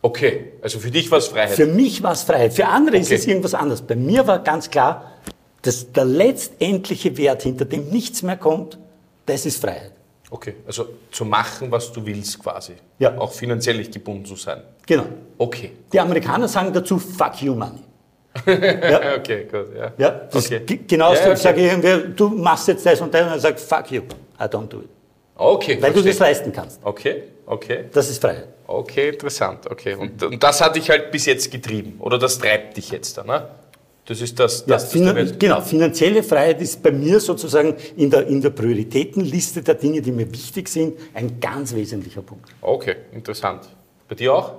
Okay, 0.02 0.52
also 0.62 0.78
für 0.78 0.90
dich 0.90 1.10
war 1.10 1.18
es 1.18 1.28
Freiheit. 1.28 1.56
Für 1.56 1.66
mich 1.66 2.02
war 2.02 2.12
es 2.12 2.22
Freiheit. 2.22 2.52
Für 2.52 2.66
andere 2.68 2.98
ist 2.98 3.06
Okay. 3.06 3.14
es 3.16 3.26
irgendwas 3.26 3.54
anderes. 3.54 3.82
Bei 3.82 3.96
mir 3.96 4.26
war 4.26 4.38
ganz 4.38 4.70
klar, 4.70 5.08
Das, 5.64 5.92
der 5.92 6.04
letztendliche 6.04 7.16
Wert, 7.16 7.42
hinter 7.44 7.64
dem 7.64 7.88
nichts 7.90 8.22
mehr 8.22 8.36
kommt, 8.36 8.78
das 9.26 9.46
ist 9.46 9.60
Freiheit. 9.60 9.92
Okay, 10.28 10.54
also 10.66 10.86
zu 11.12 11.24
machen, 11.24 11.70
was 11.70 11.92
du 11.92 12.04
willst 12.04 12.40
quasi. 12.40 12.72
Ja. 12.98 13.16
Auch 13.16 13.30
finanziell 13.32 13.76
nicht 13.76 13.92
gebunden 13.92 14.24
zu 14.24 14.34
sein. 14.34 14.60
Genau. 14.86 15.04
Okay. 15.38 15.70
Die 15.92 16.00
Amerikaner 16.00 16.48
sagen 16.48 16.72
dazu, 16.72 16.98
fuck 16.98 17.40
you 17.40 17.54
money. 17.54 17.78
Ja. 18.46 19.00
Okay, 19.18 19.46
gut. 19.50 19.66
Ja, 19.76 19.92
ja 19.98 20.10
das 20.30 20.46
okay. 20.46 20.80
Genauso 20.86 21.20
ja, 21.20 21.26
okay. 21.28 21.36
sage 21.36 21.60
ich 21.60 21.72
irgendwie, 21.72 22.14
du 22.14 22.28
machst 22.28 22.68
jetzt 22.68 22.84
das 22.84 23.00
und 23.00 23.12
das 23.12 23.22
und 23.22 23.28
er 23.28 23.38
sagt, 23.38 23.60
fuck 23.60 23.90
you, 23.90 24.02
I 24.40 24.44
don't 24.44 24.68
do 24.68 24.80
it. 24.80 24.88
Okay, 25.36 25.74
Weil 25.74 25.92
verstehe. 25.92 26.02
du 26.02 26.08
das 26.08 26.18
leisten 26.18 26.52
kannst. 26.52 26.80
Okay, 26.82 27.24
okay. 27.46 27.84
Das 27.92 28.08
ist 28.08 28.20
Freiheit. 28.20 28.48
Okay, 28.66 29.10
interessant. 29.10 29.70
Okay. 29.70 29.94
Und, 29.94 30.22
und, 30.22 30.42
das 30.42 30.60
hat 30.60 30.76
dich 30.76 30.88
halt 30.88 31.10
bis 31.10 31.26
jetzt 31.26 31.50
getrieben. 31.50 31.96
Oder 31.98 32.18
das 32.18 32.38
treibt 32.38 32.76
dich 32.76 32.90
jetzt 32.90 33.18
da, 33.18 33.24
ne? 33.24 33.48
Das 34.06 34.20
ist 34.20 34.38
das, 34.38 34.60
Ja, 34.60 34.74
das, 34.74 34.84
das 34.84 34.92
finan 34.92 35.14
willst. 35.14 35.38
genau, 35.38 35.60
finanzielle 35.60 36.22
Freiheit 36.22 36.60
ist 36.60 36.82
bei 36.82 36.90
mir 36.90 37.20
sozusagen 37.20 37.76
in 37.96 38.10
der, 38.10 38.26
in 38.26 38.40
der 38.40 38.50
Prioritätenliste 38.50 39.62
der 39.62 39.74
Dinge, 39.74 40.02
die 40.02 40.10
mir 40.10 40.30
wichtig 40.32 40.68
sind, 40.68 40.98
ein 41.14 41.38
ganz 41.38 41.74
wesentlicher 41.74 42.22
Punkt. 42.22 42.48
Okay, 42.60 42.96
interessant. 43.12 43.68
Bei 44.08 44.14
dir 44.14 44.34
auch? 44.34 44.54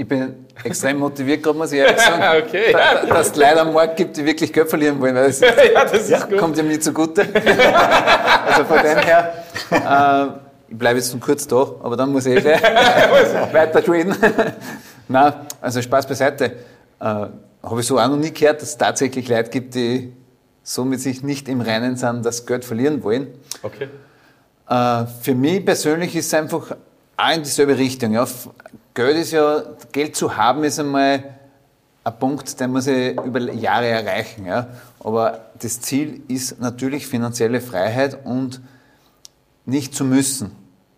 Ich 0.00 0.08
bin 0.08 0.46
extrem 0.64 0.98
motiviert, 0.98 1.42
gerade 1.42 1.58
muss 1.58 1.72
ich 1.72 1.78
ehrlich 1.80 2.00
sagen. 2.00 2.22
Okay. 2.46 2.72
Da, 2.72 3.04
dass 3.04 3.26
es 3.26 3.36
leider 3.36 3.60
am 3.60 3.74
Markt 3.74 3.98
gibt, 3.98 4.16
die 4.16 4.24
wirklich 4.24 4.50
Geld 4.50 4.70
verlieren 4.70 4.98
wollen, 4.98 5.14
weil 5.14 5.26
das 5.26 5.40
ja, 5.40 5.84
das 5.84 6.26
gut. 6.26 6.38
kommt 6.38 6.56
ja 6.56 6.62
mir 6.62 6.80
zugute. 6.80 7.20
also 8.46 8.64
von 8.64 8.78
dem 8.78 8.96
her, 8.96 9.44
äh, 9.70 10.70
ich 10.70 10.78
bleibe 10.78 10.98
jetzt 10.98 11.12
nur 11.12 11.20
kurz 11.20 11.46
da, 11.46 11.56
aber 11.56 11.98
dann 11.98 12.12
muss 12.12 12.24
ich 12.24 12.34
eh 12.34 12.40
gleich 12.40 12.62
weiter 13.52 13.86
reden. 13.92 14.16
Nein, 15.06 15.34
also 15.60 15.82
Spaß 15.82 16.06
beiseite. 16.06 16.44
Äh, 16.46 17.04
Habe 17.04 17.80
ich 17.80 17.86
so 17.86 17.98
auch 17.98 18.08
noch 18.08 18.16
nie 18.16 18.32
gehört, 18.32 18.62
dass 18.62 18.70
es 18.70 18.78
tatsächlich 18.78 19.28
Leute 19.28 19.50
gibt, 19.50 19.74
die 19.74 20.14
so 20.62 20.86
mit 20.86 21.02
sich 21.02 21.22
nicht 21.22 21.46
im 21.46 21.60
Reinen 21.60 21.96
sind, 21.96 22.24
das 22.24 22.46
Geld 22.46 22.64
verlieren 22.64 23.02
wollen. 23.02 23.26
Okay. 23.62 23.88
Äh, 24.66 25.04
für 25.20 25.34
mich 25.34 25.62
persönlich 25.62 26.16
ist 26.16 26.28
es 26.28 26.34
einfach 26.34 26.74
auch 27.18 27.34
in 27.34 27.42
dieselbe 27.42 27.76
Richtung. 27.76 28.14
Ja. 28.14 28.26
Geld 28.94 29.16
ist 29.16 29.32
ja, 29.32 29.62
Geld 29.92 30.16
zu 30.16 30.36
haben 30.36 30.64
ist 30.64 30.78
einmal 30.78 31.36
ein 32.02 32.18
Punkt, 32.18 32.58
den 32.58 32.72
muss 32.72 32.86
ich 32.86 33.16
über 33.18 33.40
Jahre 33.52 33.86
erreichen. 33.86 34.46
Ja. 34.46 34.68
Aber 35.00 35.50
das 35.58 35.80
Ziel 35.80 36.22
ist 36.28 36.60
natürlich 36.60 37.06
finanzielle 37.06 37.60
Freiheit 37.60 38.18
und 38.24 38.60
nicht 39.64 39.94
zu 39.94 40.04
müssen. 40.04 40.52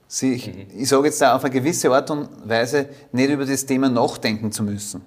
Sie, 0.07 0.35
ich, 0.35 0.49
ich 0.77 0.89
sage 0.89 1.07
jetzt 1.07 1.21
da 1.21 1.35
auf 1.35 1.45
eine 1.45 1.53
gewisse 1.53 1.91
Art 1.91 2.11
und 2.11 2.29
Weise 2.49 2.89
nicht 3.13 3.31
über 3.31 3.47
das 3.47 3.67
Thema 3.67 3.89
nachdenken 3.89 4.53
zu 4.53 4.63
müssen. 4.63 5.03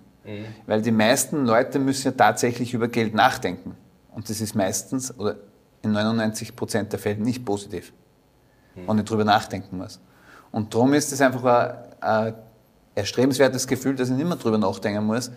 Weil 0.66 0.82
die 0.82 0.92
meisten 0.92 1.46
Leute 1.46 1.78
müssen 1.78 2.06
ja 2.06 2.12
tatsächlich 2.12 2.74
über 2.74 2.88
Geld 2.88 3.14
nachdenken. 3.14 3.78
Und 4.12 4.30
das 4.30 4.42
ist 4.42 4.56
meistens 4.56 5.18
oder 5.20 5.36
in 5.84 5.92
99 5.92 6.56
Prozent 6.56 6.92
der 6.92 7.00
Fälle 7.00 7.22
nicht 7.22 7.46
positiv, 7.46 7.94
wenn 8.74 8.98
ich 8.98 9.06
drüber 9.06 9.24
nachdenken 9.24 9.78
muss. 9.78 10.00
Und 10.52 10.74
darum 10.74 10.94
ist 10.94 11.12
es 11.12 11.22
einfach 11.22 11.44
ein, 11.44 12.02
ein 12.02 12.34
erstrebenswertes 12.96 13.68
Gefühl, 13.68 13.96
dass 13.96 14.10
ich 14.10 14.16
nicht 14.16 14.28
mehr 14.28 14.38
drüber 14.38 14.58
nachdenken 14.58 15.06
muss, 15.06 15.32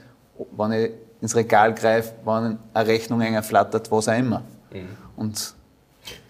wenn 0.57 0.73
ich 0.73 0.91
ins 1.21 1.35
Regal 1.35 1.75
greife, 1.75 2.15
wenn 2.25 2.59
eine 2.73 2.89
Rechnung 2.89 3.21
enger 3.21 3.43
flattert, 3.43 3.91
was 3.91 4.09
auch 4.09 4.17
immer. 4.17 4.43
Und 5.17 5.55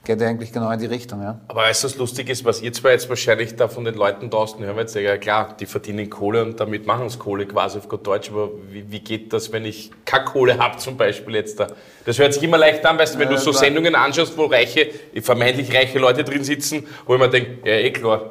geht 0.04 0.23
eigentlich 0.23 0.52
genau 0.52 0.70
in 0.70 0.78
die 0.80 0.87
Richtung. 0.87 1.20
Ja. 1.23 1.38
Aber 1.49 1.61
weißt 1.61 1.85
du, 1.85 1.88
was 1.88 1.97
lustig 1.99 2.30
ist, 2.30 2.42
was 2.47 2.62
ihr 2.62 2.73
zwei 2.73 2.92
jetzt 2.92 3.11
wahrscheinlich 3.11 3.56
da 3.56 3.68
von 3.68 3.85
den 3.85 3.94
Leuten 3.94 4.30
draußen 4.30 4.58
hören, 4.58 4.78
jetzt 4.78 4.94
ja 4.94 5.18
klar, 5.18 5.54
die 5.61 5.66
verdienen 5.66 6.08
Kohle 6.08 6.42
und 6.42 6.58
damit 6.58 6.87
machen 6.87 7.11
sie 7.11 7.18
Kohle 7.18 7.44
quasi 7.44 7.76
auf 7.76 7.90
gut 7.90 8.06
Deutsch, 8.06 8.30
aber 8.30 8.49
wie, 8.70 8.90
wie 8.90 9.00
geht 9.00 9.35
das, 9.35 9.52
wenn 9.52 9.66
ich 9.66 9.90
keine 10.06 10.25
Kohle 10.25 10.58
habe 10.58 10.78
zum 10.78 10.97
Beispiel 10.97 11.35
jetzt 11.35 11.61
da? 11.61 11.66
Das 12.06 12.18
hört 12.18 12.32
sich 12.32 12.42
immer 12.42 12.56
leicht 12.56 12.87
an, 12.87 12.99
weißt 12.99 13.16
du, 13.16 13.18
wenn 13.18 13.28
Ja, 13.28 13.35
du 13.35 13.40
so 13.40 13.50
klar. 13.50 13.64
Sendungen 13.64 13.94
anschaust, 13.94 14.38
wo 14.38 14.47
reiche, 14.47 14.88
vermeintlich 15.20 15.75
reiche 15.75 15.99
Leute 15.99 16.25
drin 16.25 16.42
sitzen, 16.42 16.87
wo 17.06 17.14
ich 17.14 17.20
mir 17.20 17.28
denke, 17.28 17.68
ja 17.68 17.76
eh 17.76 17.92
klar, 17.92 18.30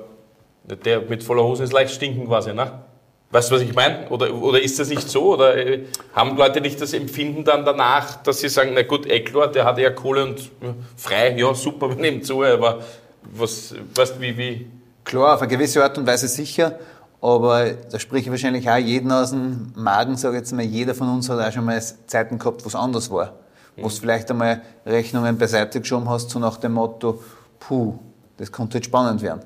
der 0.76 1.02
mit 1.02 1.24
voller 1.24 1.44
Hose 1.44 1.64
ist 1.64 1.74
leicht 1.74 1.94
stinken 1.94 2.28
quasi, 2.28 2.54
ne? 2.54 2.84
Weißt 3.30 3.52
du, 3.52 3.56
was 3.56 3.62
ich 3.62 3.76
meine? 3.76 4.08
Oder, 4.10 4.34
oder 4.34 4.62
ist 4.62 4.80
das 4.80 4.88
nicht 4.88 5.10
so? 5.10 5.34
Oder 5.34 5.58
äh, 5.58 5.84
haben 6.14 6.38
Leute 6.38 6.62
nicht 6.62 6.80
das 6.80 6.94
Empfinden 6.94 7.44
dann 7.44 7.66
danach, 7.66 8.24
dass 8.24 8.40
sie 8.40 8.48
sagen, 8.48 8.72
na 8.74 8.84
gut, 8.84 9.08
klar, 9.26 9.48
der 9.48 9.66
hat 9.66 9.78
ja 9.80 9.90
Kohle 9.90 10.24
und 10.24 10.40
äh, 10.40 10.74
frei, 10.96 11.36
ja 11.38 11.54
super, 11.54 11.90
wir 11.96 11.98
nehmen 11.98 12.24
zu, 12.24 12.44
aber 12.44 12.80
was, 13.24 13.76
weißt 13.96 14.16
du, 14.16 14.22
wie, 14.22 14.38
wie? 14.38 14.68
Klar, 15.04 15.36
auf 15.36 15.42
eine 15.42 15.50
gewisse 15.50 15.84
Art 15.84 15.98
und 15.98 16.08
Weise 16.08 16.28
sicher, 16.30 16.80
aber 17.22 17.72
da 17.72 18.00
spreche 18.00 18.26
ich 18.26 18.32
wahrscheinlich 18.32 18.70
auch 18.70 18.78
jeden 18.78 19.12
aus 19.12 19.32
dem 19.32 19.74
Magen, 19.76 20.16
sage 20.16 20.36
ich 20.36 20.42
jetzt 20.42 20.54
mal, 20.54 20.64
jeder 20.64 20.96
von 20.96 21.10
uns 21.10 21.30
hat 21.30 21.40
auch 21.40 21.52
schon 21.52 21.66
mal 21.66 21.82
Zeiten 21.82 22.40
gehabt, 22.40 22.64
wo 22.64 22.68
es 22.68 22.76
anders 22.76 23.12
war. 23.12 23.34
Wo 23.76 23.90
du 23.90 23.90
vielleicht 23.90 24.32
einmal 24.32 24.62
Rechnungen 24.86 25.38
beiseite 25.38 25.80
geschoben 25.82 26.10
hast, 26.10 26.32
so 26.32 26.40
nach 26.40 26.58
dem 26.58 26.74
Motto, 26.74 27.22
puh, 27.60 28.00
das 28.38 28.52
könnte 28.52 28.80
jetzt 28.80 28.86
spannend 28.86 29.22
werden. 29.22 29.42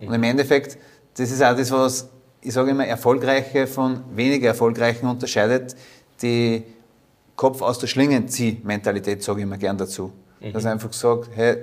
Und 0.00 0.12
im 0.12 0.22
Endeffekt, 0.22 0.78
das 1.16 1.30
ist 1.30 1.42
auch 1.42 1.56
das, 1.56 1.70
was 1.70 2.08
ich 2.40 2.52
sage 2.52 2.70
immer, 2.70 2.86
Erfolgreiche 2.86 3.66
von 3.66 4.04
weniger 4.14 4.48
Erfolgreichen 4.48 5.06
unterscheidet, 5.06 5.74
die 6.22 6.62
Kopf 7.34 7.60
aus 7.60 7.78
der 7.78 7.86
Schlinge 7.88 8.24
zieh 8.26 8.60
Mentalität, 8.62 9.22
sage 9.22 9.40
ich 9.40 9.42
immer 9.42 9.58
gern 9.58 9.76
dazu. 9.76 10.12
Dass 10.52 10.62
ich 10.62 10.68
einfach 10.68 10.92
sage, 10.92 11.26
hey, 11.34 11.56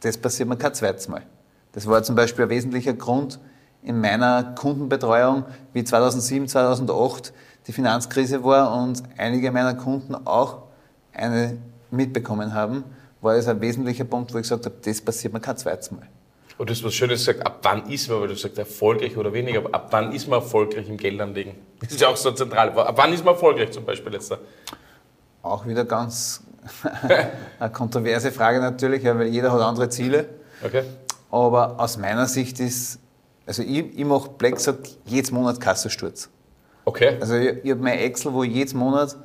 das 0.00 0.16
passiert 0.16 0.48
mir 0.48 0.56
kein 0.56 0.72
zweites 0.72 1.08
Mal. 1.08 1.22
Das 1.72 1.86
war 1.86 2.02
zum 2.02 2.14
Beispiel 2.14 2.44
ein 2.44 2.50
wesentlicher 2.50 2.92
Grund 2.92 3.40
in 3.82 4.00
meiner 4.00 4.54
Kundenbetreuung, 4.54 5.44
wie 5.72 5.82
2007, 5.82 6.48
2008 6.48 7.32
die 7.66 7.72
Finanzkrise 7.72 8.44
war 8.44 8.80
und 8.80 9.02
einige 9.18 9.50
meiner 9.50 9.74
Kunden 9.74 10.14
auch 10.14 10.62
eine 11.12 11.58
mitbekommen 11.90 12.54
haben, 12.54 12.84
war 13.20 13.34
es 13.34 13.48
ein 13.48 13.60
wesentlicher 13.60 14.04
Punkt, 14.04 14.32
wo 14.32 14.38
ich 14.38 14.42
gesagt 14.42 14.66
habe, 14.66 14.76
das 14.82 15.00
passiert 15.00 15.32
mir 15.32 15.40
kein 15.40 15.56
zweites 15.56 15.90
Mal. 15.90 16.06
Und 16.56 16.70
das 16.70 16.78
ist 16.78 16.84
was 16.84 16.94
Schönes 16.94 17.20
gesagt, 17.26 17.44
ab 17.44 17.58
wann 17.62 17.90
ist 17.90 18.08
man, 18.08 18.20
weil 18.20 18.28
du 18.28 18.36
sagst 18.36 18.58
erfolgreich 18.58 19.16
oder 19.16 19.32
weniger, 19.32 19.58
aber 19.58 19.74
ab 19.74 19.88
wann 19.90 20.12
ist 20.12 20.28
man 20.28 20.40
erfolgreich 20.40 20.88
im 20.88 20.96
Geldanlegen? 20.96 21.54
Das 21.80 21.90
ist 21.90 22.00
ja 22.00 22.08
auch 22.08 22.16
so 22.16 22.30
zentral. 22.30 22.70
Ab 22.70 22.94
wann 22.96 23.12
ist 23.12 23.24
man 23.24 23.34
erfolgreich 23.34 23.72
zum 23.72 23.84
Beispiel 23.84 24.12
jetzt 24.12 24.30
da? 24.30 24.38
Auch 25.42 25.66
wieder 25.66 25.84
ganz 25.84 26.42
eine 27.58 27.72
kontroverse 27.72 28.30
Frage 28.30 28.60
natürlich, 28.60 29.04
weil 29.04 29.26
jeder 29.26 29.52
hat 29.52 29.60
andere 29.60 29.88
Ziele. 29.88 30.28
Okay. 30.64 30.84
Aber 31.30 31.80
aus 31.80 31.98
meiner 31.98 32.26
Sicht 32.26 32.60
ist, 32.60 33.00
also 33.46 33.62
ich, 33.62 33.98
ich 33.98 34.04
mache 34.04 34.30
Black 34.30 34.60
sagt 34.60 34.96
jedes 35.06 35.32
Monat 35.32 35.60
Kassensturz. 35.60 36.30
Okay. 36.84 37.16
Also 37.20 37.34
ich, 37.34 37.64
ich 37.64 37.70
habe 37.72 37.82
mein 37.82 37.98
Excel, 37.98 38.32
wo 38.32 38.44
ich 38.44 38.52
jedes 38.52 38.74
Monat 38.74 39.16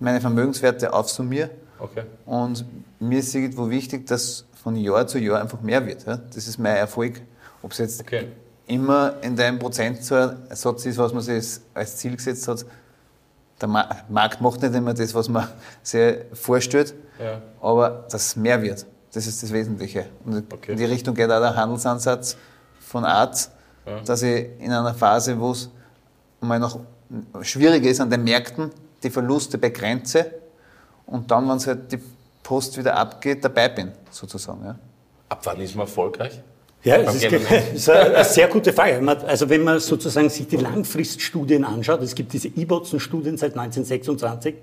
meine 0.00 0.20
Vermögenswerte 0.20 0.92
aufsummiere. 0.92 1.50
Okay. 1.78 2.02
Und 2.26 2.64
mir 2.98 3.20
ist 3.20 3.34
irgendwo 3.34 3.70
wichtig, 3.70 4.06
dass 4.06 4.46
von 4.62 4.76
Jahr 4.76 5.06
zu 5.06 5.18
Jahr 5.18 5.40
einfach 5.40 5.60
mehr 5.60 5.84
wird. 5.86 6.06
Ja? 6.06 6.16
Das 6.34 6.46
ist 6.46 6.58
mein 6.58 6.76
Erfolg. 6.76 7.20
Ob 7.62 7.72
es 7.72 7.78
jetzt 7.78 8.00
Okay. 8.00 8.28
immer 8.66 9.14
in 9.22 9.36
deinem 9.36 9.58
Prozentsatz 9.58 10.84
ist, 10.86 10.98
was 10.98 11.12
man 11.12 11.22
sich 11.22 11.60
als- 11.74 11.96
Ziel 11.96 12.16
gesetzt 12.16 12.46
hat. 12.48 12.64
Der 13.60 13.68
Ma- 13.68 13.88
Markt 14.08 14.40
macht 14.40 14.62
nicht 14.62 14.74
immer 14.74 14.94
das, 14.94 15.14
was 15.14 15.28
man 15.28 15.46
sich 15.82 16.16
vorstellt, 16.32 16.94
Ja. 17.20 17.40
aber 17.60 18.04
dass 18.10 18.26
es 18.26 18.36
mehr 18.36 18.60
wird. 18.62 18.86
Das 19.12 19.26
ist 19.26 19.42
das 19.42 19.52
Wesentliche. 19.52 20.06
Und 20.24 20.52
Okay. 20.52 20.72
in 20.72 20.78
die 20.78 20.84
Richtung 20.86 21.14
geht 21.14 21.30
auch 21.30 21.40
der 21.40 21.54
Handelsansatz 21.54 22.36
von 22.80 23.04
Art, 23.04 23.48
Ja. 23.86 24.00
dass 24.00 24.22
ich 24.22 24.46
in 24.58 24.72
einer 24.72 24.94
Phase, 24.94 25.38
wo 25.38 25.52
es 25.52 25.68
mal 26.40 26.58
noch 26.58 26.80
schwierig 27.42 27.84
ist 27.84 28.00
an 28.00 28.10
den 28.10 28.24
Märkten, 28.24 28.70
die 29.02 29.10
Verluste 29.10 29.58
begrenze 29.58 30.32
und 31.06 31.30
dann, 31.30 31.48
wenn 31.48 31.56
es 31.56 31.66
halt 31.66 31.92
die 31.92 32.00
Post 32.42 32.78
wieder 32.78 32.96
abgeht, 32.96 33.44
dabei 33.44 33.68
bin, 33.68 33.92
sozusagen. 34.10 34.64
Ja. 34.64 34.78
Ab 35.28 35.40
wann 35.44 35.60
ist 35.60 35.74
man 35.74 35.86
erfolgreich? 35.86 36.40
Ja, 36.84 36.98
das 36.98 37.14
ist, 37.14 37.24
ist 37.24 37.88
eine 37.90 38.24
sehr 38.24 38.48
gute 38.48 38.72
Frage. 38.72 39.06
Also 39.26 39.48
wenn 39.48 39.62
man 39.62 39.78
sozusagen 39.78 40.28
sich 40.28 40.48
die 40.48 40.56
Langfriststudien 40.56 41.64
anschaut, 41.64 42.02
es 42.02 42.16
gibt 42.16 42.32
diese 42.32 42.48
E-Botzen-Studien 42.48 43.36
seit 43.36 43.56
1926, 43.56 44.56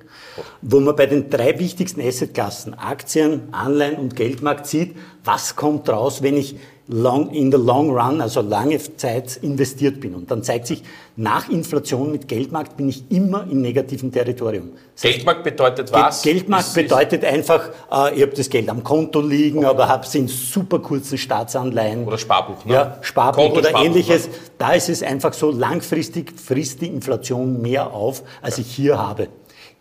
wo 0.61 0.81
man 0.81 0.97
bei 0.97 1.05
den 1.05 1.29
drei 1.29 1.57
wichtigsten 1.59 2.01
Assetklassen, 2.01 2.73
Aktien, 2.73 3.53
Anleihen 3.53 3.95
und 3.95 4.17
Geldmarkt 4.17 4.67
sieht, 4.67 4.97
was 5.23 5.55
kommt 5.55 5.87
raus, 5.87 6.21
wenn 6.21 6.35
ich 6.35 6.57
long, 6.89 7.31
in 7.31 7.51
the 7.51 7.57
long 7.57 7.91
run, 7.91 8.19
also 8.19 8.41
lange 8.41 8.79
Zeit 8.97 9.37
investiert 9.37 10.01
bin. 10.01 10.15
Und 10.15 10.29
dann 10.31 10.43
zeigt 10.43 10.67
sich, 10.67 10.83
nach 11.15 11.47
Inflation 11.47 12.11
mit 12.11 12.27
Geldmarkt 12.27 12.77
bin 12.77 12.89
ich 12.89 13.09
immer 13.11 13.45
im 13.49 13.61
negativen 13.61 14.11
Territorium. 14.11 14.71
Das 14.95 15.03
heißt, 15.03 15.13
Geldmarkt 15.13 15.43
bedeutet 15.43 15.93
was? 15.93 16.23
Geldmarkt 16.23 16.73
bedeutet 16.73 17.23
einfach, 17.23 17.69
äh, 17.91 18.15
ich 18.15 18.21
habe 18.23 18.33
das 18.35 18.49
Geld 18.49 18.69
am 18.69 18.83
Konto 18.83 19.21
liegen, 19.21 19.65
aber 19.65 19.87
habe 19.87 20.03
es 20.03 20.15
in 20.15 20.27
super 20.27 20.79
kurzen 20.79 21.17
Staatsanleihen. 21.17 22.05
Oder 22.07 22.17
Sparbuch, 22.17 22.65
ne? 22.65 22.73
Ja, 22.73 22.97
Sparbuch 23.01 23.43
Konto, 23.43 23.59
oder 23.59 23.69
Sparbuch, 23.69 23.85
ähnliches. 23.85 24.27
ne? 24.27 24.33
Da 24.57 24.73
ist 24.73 24.89
es 24.89 25.03
einfach 25.03 25.33
so, 25.33 25.51
langfristig 25.51 26.39
frisst 26.39 26.81
die 26.81 26.87
Inflation 26.87 27.61
mehr 27.61 27.93
auf, 27.93 28.23
als 28.41 28.57
ich 28.57 28.67
hier 28.67 28.97
habe. 28.97 29.27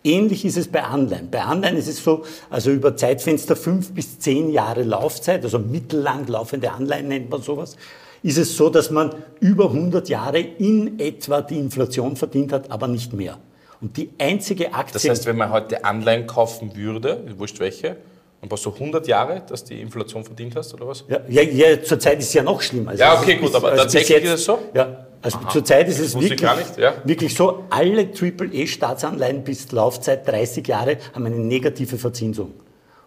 Ähnlich 0.04 0.44
ist 0.44 0.56
es 0.56 0.68
bei 0.68 0.82
Anleihen. 0.82 1.28
Bei 1.30 1.42
Anleihen 1.42 1.76
ist 1.76 1.88
es 1.88 2.02
so, 2.02 2.24
also 2.50 2.70
über 2.70 2.96
Zeitfenster 2.96 3.56
fünf 3.56 3.92
bis 3.92 4.18
zehn 4.18 4.50
Jahre 4.50 4.82
Laufzeit, 4.82 5.42
also 5.44 5.58
mittellang 5.58 6.26
laufende 6.28 6.70
Anleihen 6.70 7.08
nennt 7.08 7.30
man 7.30 7.42
sowas, 7.42 7.76
ist 8.22 8.38
es 8.38 8.56
so, 8.56 8.68
dass 8.70 8.90
man 8.90 9.14
über 9.40 9.66
100 9.66 10.08
Jahre 10.08 10.38
in 10.38 10.98
etwa 10.98 11.40
die 11.40 11.58
Inflation 11.58 12.16
verdient 12.16 12.52
hat, 12.52 12.70
aber 12.70 12.88
nicht 12.88 13.12
mehr. 13.12 13.38
Und 13.80 13.96
die 13.96 14.10
einzige 14.18 14.72
Aktie. 14.72 14.94
Das 14.94 15.08
heißt, 15.08 15.26
wenn 15.26 15.36
man 15.36 15.50
heute 15.50 15.84
Anleihen 15.84 16.26
kaufen 16.26 16.74
würde, 16.74 17.24
wurscht 17.36 17.60
welche, 17.60 17.96
dann 18.40 18.48
brauchst 18.48 18.66
du 18.66 18.72
100 18.72 19.06
Jahre, 19.08 19.42
dass 19.48 19.64
die 19.64 19.80
Inflation 19.80 20.24
verdient 20.24 20.54
hast, 20.56 20.74
oder 20.74 20.86
was? 20.86 21.04
Ja, 21.08 21.20
ja, 21.28 21.42
ja 21.42 21.82
zurzeit 21.82 22.18
ist 22.20 22.28
es 22.28 22.34
ja 22.34 22.42
noch 22.42 22.60
schlimmer. 22.62 22.92
Also 22.92 23.02
ja, 23.02 23.20
okay, 23.20 23.36
gut, 23.36 23.54
aber 23.54 23.74
tatsächlich 23.74 24.24
ist 24.24 24.30
es 24.30 24.44
so? 24.44 24.58
Ja, 24.74 25.07
also 25.20 25.38
Aha. 25.38 25.48
zurzeit 25.48 25.88
ist 25.88 25.98
es 25.98 26.18
wirklich, 26.18 26.40
ja. 26.76 26.94
wirklich 27.04 27.34
so, 27.34 27.64
alle 27.70 28.08
AAA-Staatsanleihen 28.12 29.42
bis 29.42 29.70
Laufzeit 29.72 30.26
30 30.26 30.66
Jahre 30.66 30.98
haben 31.14 31.26
eine 31.26 31.38
negative 31.38 31.98
Verzinsung. 31.98 32.52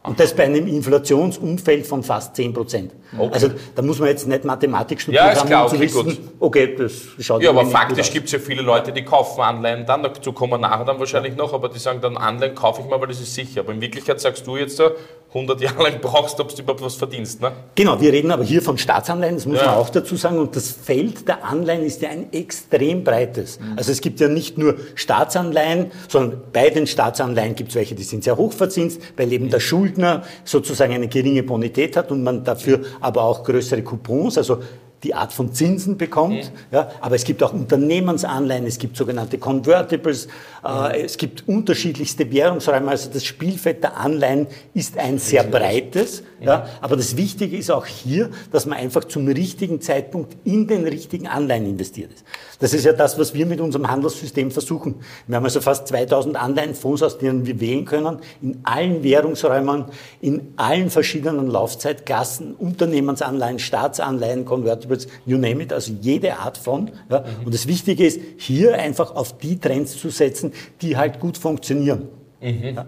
Und 0.03 0.20
das 0.20 0.34
bei 0.36 0.46
einem 0.46 0.65
Inflationsumfeld 0.65 1.86
von 1.86 2.01
fast 2.01 2.36
10 2.36 2.53
Prozent. 2.53 2.91
Okay. 3.15 3.30
Also 3.34 3.51
da 3.75 3.84
muss 3.84 4.00
man 4.00 4.08
jetzt 4.10 4.27
nicht 4.27 4.44
Mathematik 4.44 5.00
studieren, 5.00 5.27
ja, 5.27 5.32
ist 5.32 5.46
klar, 5.46 5.65
um 5.65 5.70
zu 5.70 5.75
okay, 5.75 5.86
wissen, 5.86 6.06
gut. 6.06 6.18
okay, 6.39 6.75
das 6.75 6.94
schaut 7.20 7.44
Ja, 7.44 7.51
aber 7.51 7.68
faktisch 7.68 8.12
gibt 8.12 8.25
es 8.25 8.32
ja 8.32 8.39
viele 8.39 8.63
Leute, 8.63 8.91
die 8.91 9.06
kaufen 9.06 9.41
Anleihen 9.41 9.86
dann, 9.86 10.01
dazu 10.01 10.34
kommen 10.34 10.53
wir 10.53 10.58
nachher 10.58 10.86
dann 10.86 10.98
wahrscheinlich 10.98 11.36
noch, 11.36 11.53
aber 11.53 11.70
die 11.70 11.77
sagen 11.77 12.01
dann, 12.01 12.18
Anleihen 12.18 12.56
kaufe 12.56 12.82
ich 12.82 12.89
mal, 12.89 13.00
weil 13.00 13.10
das 13.10 13.22
ist 13.22 13.36
sicher. 13.36 13.60
Aber 13.62 13.74
in 13.74 13.82
Wirklichkeit 13.82 14.20
sagst 14.20 14.48
du 14.48 14.58
jetzt 14.58 14.80
da, 14.80 14.89
100 15.33 15.61
Jahre 15.61 15.83
lang 15.83 16.01
brauchst, 16.01 16.39
ob 16.41 16.53
du 16.53 16.61
überhaupt 16.61 16.81
was 16.81 16.95
verdienst. 16.95 17.41
Ne? 17.41 17.53
Genau, 17.75 18.01
wir 18.01 18.11
reden 18.11 18.31
aber 18.31 18.43
hier 18.43 18.61
von 18.61 18.77
Staatsanleihen, 18.77 19.35
das 19.35 19.45
muss 19.45 19.59
ja. 19.59 19.67
man 19.67 19.75
auch 19.75 19.89
dazu 19.89 20.17
sagen. 20.17 20.38
Und 20.38 20.55
das 20.57 20.71
Feld 20.71 21.25
der 21.27 21.45
Anleihen 21.45 21.83
ist 21.83 22.01
ja 22.01 22.09
ein 22.09 22.33
extrem 22.33 23.05
breites. 23.05 23.59
Mhm. 23.59 23.77
Also 23.77 23.93
es 23.93 24.01
gibt 24.01 24.19
ja 24.19 24.27
nicht 24.27 24.57
nur 24.57 24.75
Staatsanleihen, 24.95 25.91
sondern 26.09 26.41
bei 26.51 26.69
den 26.69 26.85
Staatsanleihen 26.85 27.55
gibt 27.55 27.69
es 27.69 27.75
welche, 27.75 27.95
die 27.95 28.03
sind 28.03 28.25
sehr 28.25 28.35
hoch 28.35 28.51
verzinst, 28.51 29.01
weil 29.15 29.31
eben 29.31 29.50
der 29.50 29.61
Schuldner 29.61 30.23
sozusagen 30.43 30.93
eine 30.93 31.07
geringe 31.07 31.43
Bonität 31.43 31.95
hat 31.95 32.11
und 32.11 32.23
man 32.23 32.43
dafür 32.43 32.81
aber 33.00 33.23
auch 33.23 33.45
größere 33.45 33.83
Coupons, 33.83 34.38
also 34.38 34.59
die 35.03 35.13
Art 35.13 35.34
von 35.34 35.53
Zinsen 35.53 35.98
bekommt. 35.98 36.51
Mhm. 36.51 36.58
Ja, 36.72 36.91
aber 37.01 37.15
es 37.15 37.24
gibt 37.24 37.41
auch 37.43 37.53
Unternehmensanleihen, 37.53 38.65
es 38.65 38.77
gibt 38.77 38.98
sogenannte 38.98 39.38
Convertibles, 39.38 40.27
mhm. 40.27 40.70
äh, 40.70 41.01
es 41.01 41.17
gibt 41.17 41.48
unterschiedlichste 41.48 42.31
Währungsräume. 42.31 42.89
Also 42.89 43.10
das 43.12 43.25
Spielfeld 43.25 43.84
der 43.84 43.98
Anleihen 43.98 44.48
ist 44.74 44.98
ein 44.98 45.17
sehr 45.17 45.43
breites. 45.43 46.24
Ja, 46.41 46.67
aber 46.81 46.95
das 46.95 47.17
Wichtige 47.17 47.55
ist 47.55 47.69
auch 47.69 47.86
hier, 47.86 48.31
dass 48.51 48.65
man 48.65 48.77
einfach 48.77 49.03
zum 49.03 49.27
richtigen 49.27 49.79
Zeitpunkt 49.79 50.36
in 50.43 50.67
den 50.67 50.88
richtigen 50.88 51.27
Anleihen 51.27 51.65
investiert 51.67 52.12
ist. 52.12 52.25
Das 52.60 52.74
ist 52.74 52.83
ja 52.83 52.93
das, 52.93 53.19
was 53.19 53.33
wir 53.33 53.45
mit 53.45 53.62
unserem 53.62 53.89
Handelssystem 53.89 54.50
versuchen. 54.50 54.95
Wir 55.27 55.36
haben 55.36 55.43
also 55.43 55.62
fast 55.62 55.88
2000 55.88 56.36
Anleihenfonds, 56.36 57.03
aus 57.03 57.19
denen 57.19 57.45
wir 57.45 57.60
wählen 57.60 57.86
können, 57.86 58.19
in 58.41 58.60
allen 58.63 59.03
Währungsräumen, 59.03 59.86
in 60.19 60.53
allen 60.57 60.89
verschiedenen 60.89 61.48
Laufzeitklassen, 61.48 62.55
Unternehmensanleihen, 62.55 63.60
Staatsanleihen, 63.60 64.45
Convertibles, 64.45 65.07
you 65.25 65.38
name 65.38 65.62
it, 65.63 65.74
also 65.74 65.93
jede 66.01 66.38
Art 66.38 66.57
von. 66.57 66.91
Ja. 67.10 67.19
Mhm. 67.19 67.45
Und 67.45 67.53
das 67.53 67.67
Wichtige 67.67 68.05
ist, 68.05 68.19
hier 68.38 68.75
einfach 68.75 69.15
auf 69.15 69.38
die 69.38 69.60
Trends 69.60 69.98
zu 69.98 70.10
setzen, 70.10 70.53
die 70.81 70.98
halt 70.98 71.19
gut 71.19 71.38
funktionieren. 71.38 72.07
Mhm. 72.41 72.63
Ja. 72.63 72.86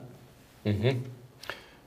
Mhm. 0.63 1.12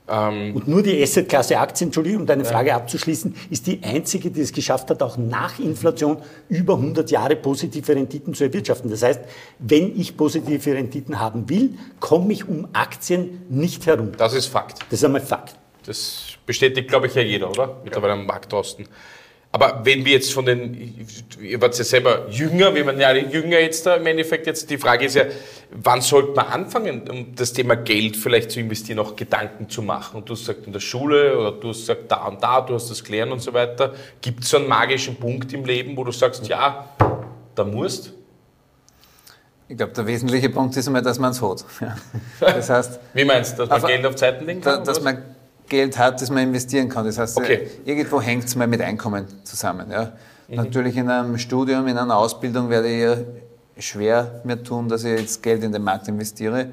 Ähm 0.09 0.55
und 0.55 0.67
nur 0.67 0.83
die 0.83 1.01
Assetklasse 1.01 1.59
Aktien, 1.59 1.89
Entschuldigung, 1.89 2.21
um 2.21 2.27
deine 2.27 2.45
Frage 2.45 2.69
ja. 2.69 2.77
abzuschließen, 2.77 3.35
ist 3.49 3.67
die 3.67 3.81
einzige, 3.83 4.31
die 4.31 4.41
es 4.41 4.53
geschafft 4.53 4.89
hat, 4.89 5.01
auch 5.03 5.17
nach 5.17 5.59
Inflation 5.59 6.17
über 6.49 6.75
100 6.75 7.11
Jahre 7.11 7.35
positive 7.35 7.93
Renditen 7.93 8.33
zu 8.33 8.45
erwirtschaften. 8.45 8.89
Das 8.89 9.03
heißt, 9.03 9.21
wenn 9.59 9.99
ich 9.99 10.15
positive 10.15 10.73
Renditen 10.73 11.19
haben 11.19 11.49
will, 11.49 11.71
komme 11.99 12.33
ich 12.33 12.47
um 12.47 12.67
Aktien 12.73 13.41
nicht 13.49 13.85
herum. 13.85 14.11
Das 14.17 14.33
ist 14.33 14.47
Fakt. 14.47 14.79
Das 14.89 14.99
ist 14.99 15.05
einmal 15.05 15.21
Fakt. 15.21 15.55
Das 15.85 16.37
bestätigt, 16.45 16.89
glaube 16.89 17.07
ich, 17.07 17.15
ja 17.15 17.21
jeder, 17.21 17.49
oder? 17.49 17.77
Mittlerweile 17.83 18.13
ja. 18.13 18.19
am 18.19 18.25
Markt 18.25 18.51
draußen. 18.51 18.85
Aber 19.59 19.81
wenn 19.83 20.05
wir 20.05 20.11
jetzt 20.11 20.31
von 20.31 20.45
den, 20.45 21.07
ihr 21.41 21.59
wart 21.59 21.75
ja 21.75 21.83
selber 21.83 22.27
jünger, 22.29 22.75
wir 22.75 22.85
waren 22.85 22.99
ja 22.99 23.07
alle 23.07 23.27
jünger 23.27 23.59
jetzt 23.59 23.87
da 23.87 23.95
im 23.95 24.05
Endeffekt 24.05 24.45
jetzt, 24.45 24.69
die 24.69 24.77
Frage 24.77 25.05
ist 25.05 25.15
ja, 25.15 25.23
wann 25.71 26.01
sollte 26.01 26.33
man 26.33 26.45
anfangen, 26.45 27.09
um 27.09 27.33
das 27.33 27.53
Thema 27.53 27.75
Geld 27.75 28.15
vielleicht 28.15 28.51
zu 28.51 28.59
investieren, 28.59 28.99
auch 28.99 29.15
Gedanken 29.15 29.67
zu 29.67 29.81
machen? 29.81 30.17
Und 30.17 30.29
du 30.29 30.33
hast 30.33 30.41
gesagt 30.41 30.67
in 30.67 30.73
der 30.73 30.79
Schule 30.79 31.35
oder 31.35 31.53
du 31.53 31.69
hast 31.69 31.79
gesagt 31.79 32.11
da 32.11 32.27
und 32.27 32.43
da, 32.43 32.61
du 32.61 32.75
hast 32.75 32.91
das 32.91 33.03
gelernt 33.03 33.31
und 33.31 33.39
so 33.39 33.51
weiter. 33.51 33.95
Gibt 34.21 34.43
es 34.43 34.49
so 34.51 34.57
einen 34.57 34.67
magischen 34.67 35.15
Punkt 35.15 35.51
im 35.53 35.65
Leben, 35.65 35.97
wo 35.97 36.03
du 36.03 36.11
sagst, 36.11 36.47
ja, 36.47 36.89
da 37.55 37.63
musst? 37.63 38.13
Ich 39.67 39.75
glaube, 39.75 39.91
der 39.93 40.05
wesentliche 40.05 40.51
Punkt 40.51 40.77
ist 40.77 40.85
einmal, 40.85 41.01
dass 41.01 41.17
man 41.17 41.31
es 41.31 41.41
hat. 41.41 41.65
Ja. 41.81 41.95
Das 42.39 42.69
heißt, 42.69 42.99
Wie 43.15 43.25
meinst 43.25 43.57
du, 43.57 43.65
dass 43.65 43.81
man 43.81 43.91
Geld 43.91 44.05
auf 44.05 44.15
Zeiten 44.15 44.45
legen 44.45 44.61
kann? 44.61 44.77
Da, 44.77 44.83
dass 44.83 45.01
man 45.01 45.23
Geld 45.67 45.97
hat, 45.97 46.21
das 46.21 46.29
man 46.29 46.43
investieren 46.43 46.89
kann. 46.89 47.05
Das 47.05 47.17
heißt, 47.17 47.37
okay. 47.37 47.67
irgendwo 47.85 48.21
hängt 48.21 48.45
es 48.45 48.55
mal 48.55 48.67
mit 48.67 48.81
Einkommen 48.81 49.25
zusammen. 49.43 49.91
Ja. 49.91 50.13
Mhm. 50.47 50.55
Natürlich 50.55 50.97
in 50.97 51.09
einem 51.09 51.37
Studium, 51.37 51.87
in 51.87 51.97
einer 51.97 52.17
Ausbildung 52.17 52.69
werde 52.69 52.87
ich 52.87 53.01
ja 53.01 53.17
schwer 53.77 54.41
mir 54.43 54.61
tun, 54.63 54.89
dass 54.89 55.03
ich 55.03 55.19
jetzt 55.19 55.43
Geld 55.43 55.63
in 55.63 55.71
den 55.71 55.83
Markt 55.83 56.07
investiere. 56.07 56.71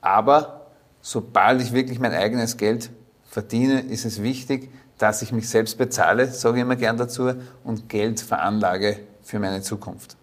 Aber 0.00 0.66
sobald 1.00 1.62
ich 1.62 1.72
wirklich 1.72 1.98
mein 1.98 2.12
eigenes 2.12 2.56
Geld 2.56 2.90
verdiene, 3.28 3.80
ist 3.80 4.04
es 4.04 4.22
wichtig, 4.22 4.70
dass 4.98 5.22
ich 5.22 5.32
mich 5.32 5.48
selbst 5.48 5.78
bezahle, 5.78 6.26
sage 6.28 6.56
ich 6.56 6.62
immer 6.62 6.76
gern 6.76 6.96
dazu, 6.96 7.32
und 7.64 7.88
Geld 7.88 8.20
veranlage 8.20 8.98
für 9.22 9.38
meine 9.38 9.60
Zukunft. 9.60 10.16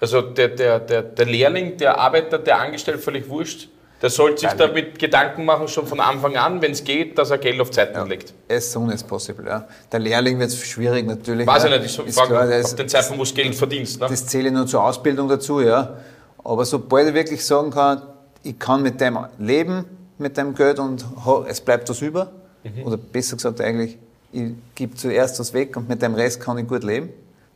Also 0.00 0.20
der, 0.20 0.48
der, 0.48 0.80
der, 0.80 1.02
der 1.02 1.26
Lehrling, 1.26 1.76
der 1.78 1.98
Arbeiter, 1.98 2.38
der 2.38 2.58
Angestellte, 2.60 3.00
völlig 3.00 3.28
wurscht, 3.28 3.68
der 4.02 4.10
sollte 4.10 4.40
sich 4.40 4.50
damit 4.50 4.98
Gedanken 4.98 5.44
machen, 5.44 5.68
schon 5.68 5.86
von 5.86 6.00
Anfang 6.00 6.36
an, 6.36 6.60
wenn 6.60 6.72
es 6.72 6.84
geht, 6.84 7.16
dass 7.16 7.30
er 7.30 7.38
Geld 7.38 7.60
auf 7.60 7.70
Zeiten 7.70 7.94
ja, 7.94 8.04
legt. 8.04 8.34
As 8.48 8.70
soon 8.70 8.90
as 8.90 9.02
possible, 9.02 9.46
ja. 9.46 9.66
Der 9.90 10.00
Lehrling 10.00 10.38
wird 10.38 10.50
es 10.50 10.60
schwierig 10.62 11.06
natürlich. 11.06 11.46
Weiß 11.46 11.64
ja, 11.64 11.76
ich 11.76 11.82
nicht, 11.82 12.08
ich 12.08 12.14
frage 12.14 12.28
klar, 12.28 12.64
auf 12.64 12.74
den 12.74 12.88
Zeitpunkt, 12.88 13.20
wo 13.20 13.24
du 13.24 13.34
Geld 13.34 13.54
verdienst. 13.54 14.00
Ne? 14.00 14.06
Das 14.08 14.26
zähle 14.26 14.48
ich 14.48 14.54
nur 14.54 14.66
zur 14.66 14.84
Ausbildung 14.84 15.28
dazu, 15.28 15.60
ja. 15.60 15.96
Aber 16.44 16.64
sobald 16.66 17.08
ich 17.08 17.14
wirklich 17.14 17.44
sagen 17.44 17.70
kann, 17.70 18.02
ich 18.42 18.58
kann 18.58 18.82
mit 18.82 19.00
dem 19.00 19.18
leben, 19.38 19.86
mit 20.18 20.36
dem 20.36 20.54
Geld 20.54 20.78
und 20.78 21.04
es 21.48 21.60
bleibt 21.62 21.88
was 21.88 22.02
über, 22.02 22.30
mhm. 22.64 22.82
oder 22.84 22.96
besser 22.98 23.36
gesagt 23.36 23.60
eigentlich, 23.62 23.96
ich 24.30 24.52
gebe 24.74 24.94
zuerst 24.94 25.40
was 25.40 25.54
weg 25.54 25.74
und 25.76 25.88
mit 25.88 26.02
dem 26.02 26.14
Rest 26.14 26.40
kann 26.40 26.58
ich 26.58 26.68
gut 26.68 26.84
leben. 26.84 27.08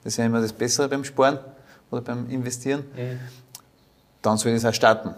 Das 0.02 0.14
ist 0.14 0.16
ja 0.16 0.24
immer 0.24 0.40
das 0.40 0.54
Bessere 0.54 0.88
beim 0.88 1.04
Sparen 1.04 1.38
oder 1.90 2.00
beim 2.00 2.30
Investieren. 2.30 2.84
Mhm. 2.96 3.20
Dann 4.22 4.38
soll 4.38 4.52
ich 4.52 4.58
es 4.58 4.64
auch 4.64 4.72
starten 4.72 5.14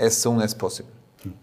as 0.00 0.20
soon 0.20 0.40
as 0.40 0.54
possible. 0.54 0.90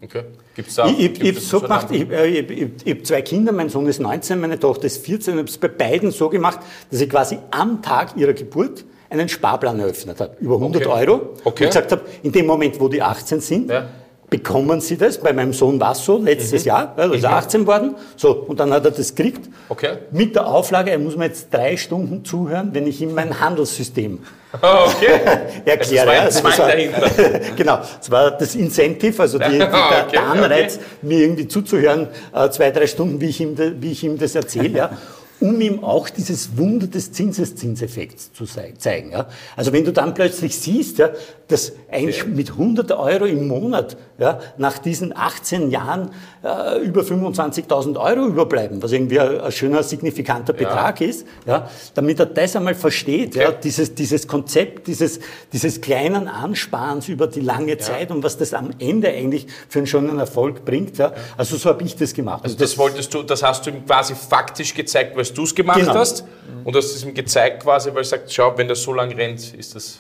Okay. 0.04 0.24
Gibt's 0.56 0.76
da, 0.76 0.88
ich 0.88 1.00
ich, 1.00 1.22
ich, 1.22 1.48
so 1.48 1.62
gemacht, 1.62 1.88
ich, 1.92 2.10
ich, 2.10 2.50
ich, 2.50 2.70
ich 2.84 2.94
habe 2.94 3.04
zwei 3.04 3.22
Kinder, 3.22 3.52
mein 3.52 3.70
Sohn 3.70 3.86
ist 3.88 4.00
19, 4.00 4.40
meine 4.40 4.60
Tochter 4.60 4.86
ist 4.86 5.06
14. 5.06 5.36
Ich 5.36 5.40
habe 5.40 5.50
es 5.50 5.58
bei 5.58 5.68
beiden 5.68 6.10
so 6.10 6.30
gemacht, 6.30 6.60
dass 6.90 7.00
ich 7.00 7.10
quasi 7.10 7.38
am 7.52 7.82
Tag 7.84 8.18
ihrer 8.18 8.34
Geburt 8.34 8.84
einen 9.10 9.30
Sparplan 9.30 9.80
eröffnet 9.80 10.20
habe, 10.20 10.36
über 10.40 10.56
100 10.56 10.86
okay. 10.86 11.06
Euro. 11.06 11.36
Okay. 11.44 11.66
Und 11.66 11.70
gesagt 11.70 11.92
habe, 11.92 12.02
in 12.24 12.32
dem 12.32 12.48
Moment, 12.48 12.80
wo 12.80 12.90
die 12.90 13.02
18 13.02 13.40
sind, 13.40 13.70
ja 13.70 13.88
bekommen 14.30 14.82
Sie 14.82 14.98
das. 14.98 15.18
Bei 15.20 15.34
meinem 15.34 15.54
Sohn 15.54 15.80
war 15.80 15.94
es 15.94 16.04
so, 16.04 16.18
letztes 16.18 16.64
mhm. 16.64 16.68
Jahr, 16.68 16.94
er 16.98 17.14
ist 17.14 17.24
mhm. 17.24 17.30
18 17.30 17.68
worden. 17.68 17.96
So, 18.16 18.34
und 18.34 18.60
dann 18.60 18.72
hat 18.74 18.86
er 18.86 18.92
das 18.92 19.16
gekriegt. 19.16 19.50
Okay. 19.70 19.98
Mit 20.12 20.36
der 20.36 20.48
Auflage, 20.48 20.92
er 20.92 21.00
muss 21.00 21.16
mir 21.16 21.26
jetzt 21.26 21.54
drei 21.54 21.78
Stunden 21.78 22.26
zuhören, 22.26 22.70
wenn 22.74 22.88
ich 22.88 23.02
ihm 23.02 23.14
mein 23.14 23.40
Handelssystem 23.40 24.20
okay. 24.54 25.20
erkläre. 25.66 26.10
Also 26.22 26.42
das 26.42 26.60
war, 26.60 26.68
das 26.68 26.88
war 26.88 27.40
genau, 27.56 27.80
das 27.98 28.12
war 28.12 28.32
das 28.32 28.56
Incentive, 28.56 29.22
also 29.22 29.40
die, 29.40 29.50
die, 29.50 29.58
der, 29.60 29.68
okay, 29.68 30.12
der 30.12 30.24
Anreiz, 30.24 30.76
okay. 30.76 30.86
mir 31.02 31.20
irgendwie 31.20 31.48
zuzuhören, 31.48 32.08
äh, 32.34 32.50
zwei, 32.50 32.72
drei 32.72 32.88
Stunden, 32.88 33.22
wie 33.22 33.28
ich 33.28 33.40
ihm, 33.40 33.58
wie 33.58 33.92
ich 33.92 34.04
ihm 34.04 34.18
das 34.18 34.36
erzähle. 34.36 34.78
Ja 34.78 34.92
um 35.40 35.60
ihm 35.62 35.84
auch 35.84 36.10
dieses 36.10 36.58
Wunder 36.58 36.88
des 36.88 37.12
Zinseszinseffekts 37.12 38.34
zu 38.34 38.46
zeigen. 38.46 39.12
Ja. 39.12 39.28
Also 39.56 39.72
wenn 39.74 39.86
du 39.86 39.94
dann 39.94 40.14
plötzlich 40.14 40.58
siehst, 40.58 40.98
ja, 40.98 41.12
dass 41.48 41.74
eigentlich 41.92 42.26
mit 42.26 42.52
100 42.52 42.92
Euro 42.94 43.26
im 43.26 43.48
Monat 43.48 43.98
ja, 44.18 44.40
nach 44.58 44.80
diesen 44.80 45.16
18 45.16 45.70
Jahren 45.70 46.10
äh, 46.44 46.80
über 46.84 47.02
25.000 47.02 48.00
Euro 48.00 48.28
überbleiben, 48.28 48.82
was 48.82 48.92
irgendwie 48.92 49.20
ein, 49.20 49.40
ein 49.40 49.52
schöner, 49.52 49.84
signifikanter 49.84 50.54
Betrag 50.54 51.02
ja. 51.02 51.08
ist, 51.08 51.28
ja, 51.46 51.70
damit 51.94 52.20
er 52.20 52.26
das 52.26 52.56
einmal 52.56 52.74
versteht, 52.74 53.36
ja, 53.36 53.52
dieses, 53.52 53.94
dieses 53.94 54.28
Konzept 54.28 54.88
dieses, 54.88 55.20
dieses 55.54 55.82
kleinen 55.82 56.28
Ansparens 56.28 57.10
über 57.10 57.28
die 57.28 57.42
lange 57.42 57.78
Zeit 57.78 58.10
und 58.12 58.24
was 58.24 58.38
das 58.38 58.54
am 58.54 58.72
Ende 58.80 59.10
eigentlich 59.10 59.48
für 59.70 59.80
einen 59.80 59.88
schönen 59.88 60.18
Erfolg 60.18 60.66
bringt. 60.66 60.98
Ja. 60.98 61.14
Also 61.38 61.58
so 61.58 61.70
habe 61.70 61.84
ich 61.84 61.96
das 61.96 62.14
gemacht. 62.14 62.44
Also 62.44 62.58
das, 62.58 62.72
das, 62.72 62.78
wolltest 62.78 63.14
du, 63.14 63.24
das 63.24 63.44
hast 63.44 63.66
du 63.66 63.70
ihm 63.70 63.86
quasi 63.86 64.16
faktisch 64.16 64.74
gezeigt, 64.74 65.16
weil 65.16 65.26
du 65.26 65.44
es 65.44 65.54
gemacht 65.54 65.80
genau. 65.80 65.94
hast 65.94 66.26
und 66.64 66.76
hast 66.76 66.96
es 66.96 67.04
ihm 67.04 67.14
gezeigt 67.14 67.64
quasi, 67.64 67.90
weil 67.90 68.00
er 68.00 68.06
sagt, 68.06 68.32
schau, 68.32 68.58
wenn 68.58 68.68
das 68.68 68.82
so 68.82 68.94
lang 68.94 69.12
rennt, 69.12 69.54
ist 69.54 69.76
das, 69.76 70.00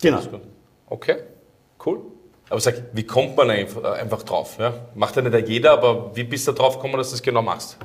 genau. 0.00 0.18
Das. 0.18 0.28
Okay, 0.86 1.16
cool. 1.86 2.02
Aber 2.50 2.60
sag, 2.60 2.74
wie 2.92 3.04
kommt 3.04 3.36
man 3.36 3.50
einfach 3.50 4.22
drauf? 4.22 4.56
Ja? 4.58 4.74
Macht 4.94 5.16
ja 5.16 5.22
nicht 5.22 5.48
jeder, 5.48 5.72
aber 5.72 6.14
wie 6.14 6.24
bist 6.24 6.46
du 6.46 6.52
drauf 6.52 6.76
gekommen, 6.76 6.96
dass 6.98 7.08
du 7.08 7.14
das 7.14 7.22
genau 7.22 7.42
machst? 7.42 7.78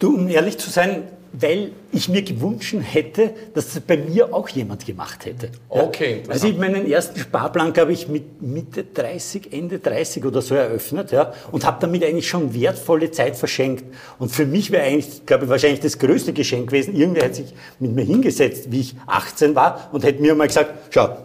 Du, 0.00 0.16
um 0.16 0.28
ehrlich 0.28 0.58
zu 0.58 0.70
sein, 0.70 1.04
weil 1.32 1.72
ich 1.90 2.08
mir 2.08 2.22
gewünscht 2.22 2.76
hätte, 2.80 3.32
dass 3.54 3.74
das 3.74 3.80
bei 3.80 3.96
mir 3.96 4.32
auch 4.32 4.48
jemand 4.48 4.86
gemacht 4.86 5.24
hätte. 5.24 5.50
Okay. 5.68 6.22
Ja? 6.24 6.32
Also 6.32 6.48
ich 6.48 6.56
meinen 6.56 6.88
ersten 6.90 7.18
Sparplan, 7.18 7.72
glaube 7.72 7.92
ich, 7.92 8.08
mit 8.08 8.40
Mitte 8.40 8.84
30, 8.84 9.52
Ende 9.52 9.80
30 9.80 10.24
oder 10.24 10.42
so 10.42 10.54
eröffnet, 10.54 11.10
ja, 11.10 11.32
und 11.50 11.64
habe 11.64 11.78
damit 11.80 12.04
eigentlich 12.04 12.28
schon 12.28 12.54
wertvolle 12.54 13.10
Zeit 13.10 13.36
verschenkt. 13.36 13.84
Und 14.18 14.30
für 14.30 14.46
mich 14.46 14.70
wäre 14.70 14.84
eigentlich, 14.84 15.26
glaube 15.26 15.44
ich, 15.44 15.50
wahrscheinlich 15.50 15.80
das 15.80 15.98
größte 15.98 16.32
Geschenk 16.32 16.68
gewesen. 16.68 16.94
Irgendwer 16.94 17.24
hätte 17.24 17.36
sich 17.36 17.54
mit 17.80 17.92
mir 17.92 18.04
hingesetzt, 18.04 18.70
wie 18.70 18.80
ich 18.80 18.96
18 19.06 19.54
war, 19.54 19.88
und 19.92 20.04
hätte 20.04 20.22
mir 20.22 20.34
mal 20.36 20.46
gesagt, 20.46 20.72
schau, 20.90 21.16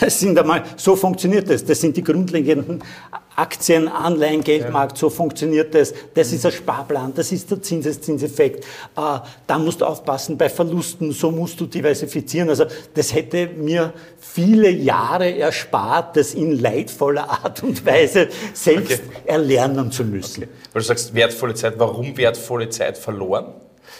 Das 0.00 0.20
sind 0.20 0.38
einmal, 0.38 0.64
so 0.76 0.96
funktioniert 0.96 1.48
das. 1.48 1.64
Das 1.64 1.80
sind 1.80 1.96
die 1.96 2.04
grundlegenden 2.04 2.82
Aktien, 3.38 3.86
Anleihen, 3.86 4.42
Geldmarkt, 4.42 4.98
so 4.98 5.10
funktioniert 5.10 5.72
das. 5.72 5.94
Das 6.14 6.32
ist 6.32 6.44
ein 6.44 6.50
Sparplan, 6.50 7.14
das 7.14 7.30
ist 7.30 7.48
der 7.50 7.62
Zinseszinseffekt. 7.62 8.64
Äh, 8.96 9.18
da 9.46 9.58
musst 9.58 9.80
du 9.80 9.84
aufpassen 9.84 10.36
bei 10.36 10.48
Verlusten, 10.48 11.12
so 11.12 11.30
musst 11.30 11.60
du 11.60 11.66
diversifizieren. 11.66 12.48
Also 12.48 12.64
das 12.94 13.14
hätte 13.14 13.48
mir 13.56 13.92
viele 14.18 14.70
Jahre 14.70 15.38
erspart, 15.38 16.16
das 16.16 16.34
in 16.34 16.58
leidvoller 16.58 17.30
Art 17.30 17.62
und 17.62 17.86
Weise 17.86 18.28
selbst 18.52 19.02
okay. 19.06 19.22
erlernen 19.26 19.92
zu 19.92 20.02
müssen. 20.04 20.44
Okay. 20.44 20.52
Weil 20.72 20.82
du 20.82 20.88
sagst, 20.88 21.14
wertvolle 21.14 21.54
Zeit, 21.54 21.74
warum 21.78 22.16
wertvolle 22.16 22.68
Zeit 22.70 22.98
verloren? 22.98 23.54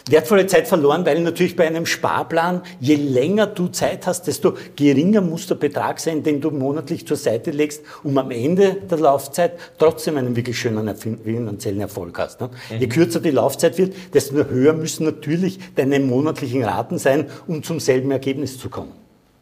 Wertvolle 0.09 0.47
Zeit 0.47 0.67
verloren, 0.67 1.05
weil 1.05 1.21
natürlich 1.21 1.55
bei 1.55 1.67
einem 1.67 1.85
Sparplan, 1.85 2.61
je 2.79 2.95
länger 2.95 3.47
du 3.47 3.67
Zeit 3.67 4.07
hast, 4.07 4.27
desto 4.27 4.53
geringer 4.75 5.21
muss 5.21 5.47
der 5.47 5.55
Betrag 5.55 5.99
sein, 5.99 6.23
den 6.23 6.41
du 6.41 6.51
monatlich 6.51 7.05
zur 7.07 7.17
Seite 7.17 7.51
legst, 7.51 7.83
um 8.03 8.17
am 8.17 8.31
Ende 8.31 8.77
der 8.89 8.99
Laufzeit 8.99 9.53
trotzdem 9.77 10.17
einen 10.17 10.35
wirklich 10.35 10.59
schönen 10.59 10.95
finanziellen 10.95 11.81
Erfolg 11.81 12.17
hast. 12.19 12.41
Ne? 12.41 12.49
Mhm. 12.69 12.79
Je 12.79 12.87
kürzer 12.87 13.19
die 13.19 13.31
Laufzeit 13.31 13.77
wird, 13.77 13.93
desto 14.13 14.35
höher 14.35 14.73
müssen 14.73 15.05
natürlich 15.05 15.59
deine 15.75 15.99
monatlichen 15.99 16.63
Raten 16.63 16.97
sein, 16.97 17.27
um 17.47 17.63
zum 17.63 17.79
selben 17.79 18.11
Ergebnis 18.11 18.57
zu 18.57 18.69
kommen. 18.69 18.98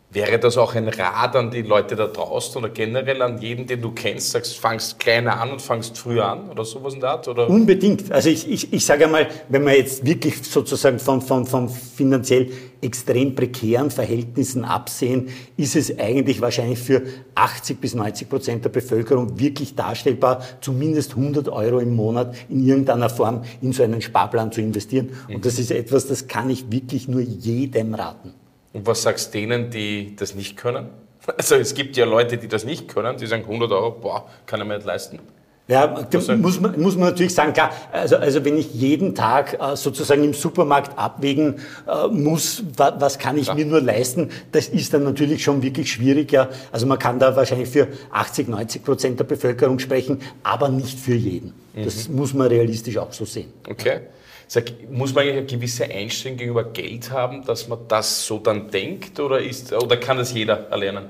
Wäre 0.09 0.39
das 0.39 0.57
auch 0.57 0.73
ein 0.73 0.87
Rat 0.87 1.35
an 1.35 1.51
die 1.51 1.63
Leute 1.63 1.97
da 1.97 2.07
draußen 2.07 2.57
oder 2.57 2.69
generell 2.69 3.21
an 3.21 3.41
jeden, 3.41 3.67
den 3.67 3.81
du 3.81 3.91
kennst, 3.91 4.31
sagst, 4.31 4.57
fangst 4.57 4.99
kleiner 4.99 5.41
an 5.41 5.51
und 5.51 5.61
fangst 5.61 5.97
früher 5.97 6.25
an 6.25 6.49
oder 6.49 6.63
sowas 6.63 6.93
in 6.93 7.01
der 7.01 7.09
Art? 7.09 7.27
Oder? 7.27 7.49
Unbedingt. 7.49 8.09
Also 8.09 8.29
ich, 8.29 8.49
ich, 8.49 8.71
ich 8.71 8.85
sage 8.85 9.03
einmal, 9.03 9.27
wenn 9.49 9.65
man 9.65 9.75
jetzt 9.75 10.05
wirklich 10.05 10.41
sozusagen 10.43 10.99
von, 10.99 11.19
von, 11.19 11.45
von 11.45 11.67
finanziell 11.67 12.49
extrem 12.79 13.35
prekären 13.35 13.91
Verhältnissen 13.91 14.63
absehen, 14.63 15.27
ist 15.57 15.75
es 15.75 15.99
eigentlich 15.99 16.39
wahrscheinlich 16.39 16.79
für 16.79 17.03
80 17.35 17.81
bis 17.81 17.93
90 17.93 18.29
Prozent 18.29 18.63
der 18.63 18.69
Bevölkerung 18.69 19.37
wirklich 19.37 19.75
darstellbar, 19.75 20.41
zumindest 20.61 21.17
100 21.17 21.49
Euro 21.49 21.79
im 21.79 21.93
Monat 21.93 22.33
in 22.47 22.65
irgendeiner 22.65 23.09
Form 23.09 23.43
in 23.61 23.73
so 23.73 23.83
einen 23.83 24.01
Sparplan 24.01 24.53
zu 24.53 24.61
investieren. 24.61 25.09
Und 25.27 25.45
das 25.45 25.59
ist 25.59 25.69
etwas, 25.69 26.07
das 26.07 26.29
kann 26.29 26.49
ich 26.49 26.71
wirklich 26.71 27.09
nur 27.09 27.19
jedem 27.19 27.93
raten. 27.93 28.33
Und 28.77 28.85
was 28.85 29.01
sagst 29.01 29.33
du 29.33 29.39
denen, 29.39 29.71
die 29.71 30.15
das 30.15 30.35
nicht 30.35 30.55
können? 30.55 30.89
Also 31.37 31.55
es 31.55 31.73
gibt 31.73 31.97
ja 31.97 32.05
Leute, 32.05 32.37
die 32.37 32.47
das 32.47 32.63
nicht 32.63 32.87
können, 32.87 33.17
die 33.17 33.27
sagen 33.27 33.43
100 33.43 33.69
Euro, 33.71 33.91
boah, 33.91 34.29
kann 34.45 34.61
ich 34.61 34.67
mir 34.67 34.75
nicht 34.75 34.85
leisten. 34.85 35.19
Ja, 35.67 36.05
muss 36.37 36.61
man, 36.61 36.79
muss 36.79 36.95
man 36.95 37.09
natürlich 37.09 37.33
sagen, 37.33 37.51
klar, 37.51 37.71
also, 37.91 38.15
also 38.15 38.45
wenn 38.45 38.57
ich 38.57 38.73
jeden 38.73 39.13
Tag 39.13 39.59
äh, 39.59 39.75
sozusagen 39.75 40.23
im 40.23 40.33
Supermarkt 40.33 40.97
abwägen 40.97 41.55
äh, 41.85 42.07
muss, 42.07 42.63
wa, 42.77 42.95
was 42.97 43.19
kann 43.19 43.37
ich 43.37 43.47
ja. 43.47 43.55
mir 43.55 43.65
nur 43.65 43.81
leisten, 43.81 44.29
das 44.53 44.69
ist 44.69 44.93
dann 44.93 45.03
natürlich 45.03 45.43
schon 45.43 45.61
wirklich 45.61 45.91
schwierig. 45.91 46.31
Ja. 46.31 46.47
Also 46.71 46.85
man 46.85 46.97
kann 46.97 47.19
da 47.19 47.35
wahrscheinlich 47.35 47.67
für 47.67 47.89
80, 48.11 48.47
90 48.47 48.85
Prozent 48.85 49.19
der 49.19 49.25
Bevölkerung 49.25 49.79
sprechen, 49.79 50.21
aber 50.43 50.69
nicht 50.69 50.97
für 50.97 51.15
jeden. 51.15 51.53
Mhm. 51.75 51.83
Das 51.83 52.07
muss 52.07 52.33
man 52.33 52.47
realistisch 52.47 52.97
auch 52.97 53.11
so 53.11 53.25
sehen. 53.25 53.51
Okay. 53.69 53.99
Sag, 54.47 54.89
muss 54.89 55.13
man 55.13 55.27
eine 55.27 55.45
gewisse 55.45 55.85
Einstellung 55.85 56.37
gegenüber 56.37 56.63
Geld 56.63 57.11
haben, 57.11 57.43
dass 57.45 57.67
man 57.67 57.79
das 57.87 58.25
so 58.25 58.39
dann 58.39 58.71
denkt 58.71 59.19
oder, 59.19 59.41
ist, 59.41 59.73
oder 59.73 59.97
kann 59.97 60.17
das 60.17 60.33
jeder 60.33 60.69
erlernen? 60.69 61.09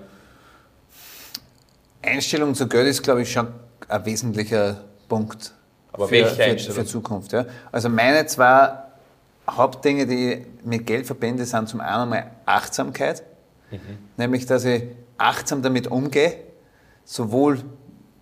Einstellung 2.02 2.56
zu 2.56 2.67
Geld 2.67 2.88
ist, 2.88 3.04
glaube 3.04 3.21
ich, 3.21 3.32
schon 3.32 3.47
ein 3.88 4.06
wesentlicher 4.06 4.84
Punkt 5.08 5.54
Aber 5.91 6.08
für, 6.08 6.26
für, 6.26 6.58
für 6.58 6.86
Zukunft. 6.86 7.32
Ja. 7.34 7.45
Also 7.71 7.89
meine 7.89 8.26
zwei 8.26 8.69
Hauptdinge, 9.50 10.08
die 10.08 10.34
ich 10.34 10.45
mit 10.63 10.86
Geld 10.88 11.06
verbinde, 11.06 11.45
sind 11.45 11.69
zum 11.69 11.80
einen 11.80 12.04
einmal 12.04 12.32
Achtsamkeit, 12.45 13.23
mhm. 13.71 13.78
nämlich 14.17 14.45
dass 14.45 14.65
ich 14.65 14.84
achtsam 15.17 15.62
damit 15.62 15.88
umgehe, 15.88 16.38
sowohl 17.06 17.60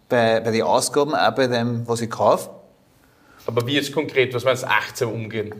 bei, 0.09 0.39
bei 0.39 0.51
den 0.51 0.63
Ausgaben, 0.63 1.15
auch 1.15 1.31
bei 1.31 1.47
dem, 1.47 1.87
was 1.87 2.01
ich 2.01 2.09
kaufe. 2.09 2.49
Aber 3.45 3.67
wie 3.67 3.73
jetzt 3.73 3.91
konkret, 3.91 4.33
was 4.33 4.43
meinst 4.43 4.63
du, 4.63 4.67
achtsam 4.67 5.11
umgehen? 5.11 5.53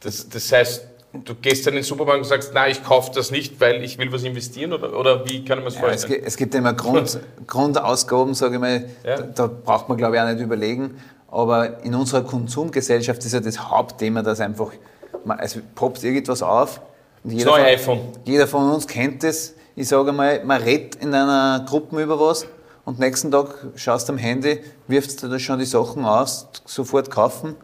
Das, 0.00 0.28
das 0.28 0.50
heißt, 0.50 0.86
du 1.24 1.34
gehst 1.34 1.66
dann 1.66 1.74
in 1.74 1.80
den 1.80 1.84
Supermarkt 1.84 2.22
und 2.22 2.28
sagst, 2.28 2.54
nein, 2.54 2.72
ich 2.72 2.82
kaufe 2.82 3.12
das 3.14 3.30
nicht, 3.30 3.60
weil 3.60 3.82
ich 3.84 3.98
will 3.98 4.10
was 4.12 4.24
investieren 4.24 4.72
oder, 4.72 4.98
oder 4.98 5.28
wie 5.28 5.44
kann 5.44 5.58
man 5.58 5.68
es 5.68 5.76
vorstellen? 5.76 6.12
Ja, 6.12 6.18
es, 6.20 6.26
es, 6.28 6.36
gibt 6.36 6.54
immer 6.54 6.72
Grund, 6.72 7.20
Grundausgaben, 7.46 8.34
sage 8.34 8.54
ich 8.54 8.60
mal, 8.60 8.84
ja. 9.04 9.16
da, 9.16 9.22
da, 9.22 9.46
braucht 9.46 9.88
man 9.88 9.98
glaube 9.98 10.16
ich 10.16 10.22
auch 10.22 10.26
nicht 10.26 10.40
überlegen. 10.40 10.96
Aber 11.30 11.82
in 11.82 11.94
unserer 11.94 12.22
Konsumgesellschaft 12.22 13.24
ist 13.24 13.32
ja 13.32 13.40
das 13.40 13.58
Hauptthema, 13.58 14.22
dass 14.22 14.40
einfach, 14.40 14.72
man, 15.24 15.38
es 15.38 15.58
poppt 15.74 16.02
irgendwas 16.04 16.42
auf. 16.42 16.80
Und 17.24 17.30
jeder, 17.30 17.44
das 17.44 17.58
neue 17.58 17.78
von, 17.78 17.98
iPhone. 17.98 18.12
jeder 18.24 18.46
von 18.46 18.70
uns 18.70 18.86
kennt 18.86 19.22
das. 19.22 19.54
Ich 19.74 19.88
sage 19.88 20.12
mal, 20.12 20.44
man 20.44 20.60
redet 20.60 20.96
in 20.96 21.14
einer 21.14 21.64
Gruppe 21.66 22.02
über 22.02 22.20
was 22.20 22.46
und 22.84 22.98
nächsten 22.98 23.30
Tag 23.30 23.48
schaust 23.76 24.08
du 24.08 24.14
am 24.14 24.18
Handy, 24.18 24.60
wirfst 24.88 25.22
du 25.22 25.28
da 25.28 25.38
schon 25.38 25.58
die 25.58 25.64
Sachen 25.64 26.04
aus, 26.04 26.48
sofort 26.64 27.10
kaufen. 27.10 27.54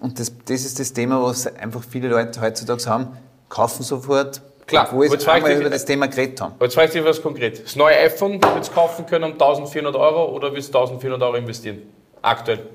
Und 0.00 0.18
das, 0.18 0.32
das 0.44 0.64
ist 0.64 0.78
das 0.78 0.92
Thema, 0.92 1.22
was 1.22 1.46
einfach 1.46 1.82
viele 1.88 2.08
Leute 2.08 2.40
heutzutage 2.40 2.86
haben, 2.86 3.08
kaufen 3.48 3.82
sofort, 3.82 4.40
Klar, 4.66 4.88
wo 4.92 5.02
wir 5.02 5.28
einmal 5.28 5.52
über 5.52 5.70
das 5.70 5.84
Thema 5.84 6.08
geredet 6.08 6.40
haben. 6.40 6.54
Jetzt 6.60 6.74
frage 6.74 6.86
ich 6.88 6.92
dich 6.94 7.04
was 7.04 7.20
konkret. 7.20 7.64
Das 7.64 7.76
neue 7.76 7.96
iPhone 7.98 8.40
willst 8.54 8.70
du 8.70 8.74
kaufen 8.74 9.04
können 9.06 9.24
um 9.24 9.32
1400 9.32 9.94
Euro 9.94 10.34
oder 10.34 10.52
willst 10.52 10.72
du 10.72 10.78
1400 10.78 11.22
Euro 11.22 11.36
investieren? 11.36 11.82
Aktuell. 12.22 12.66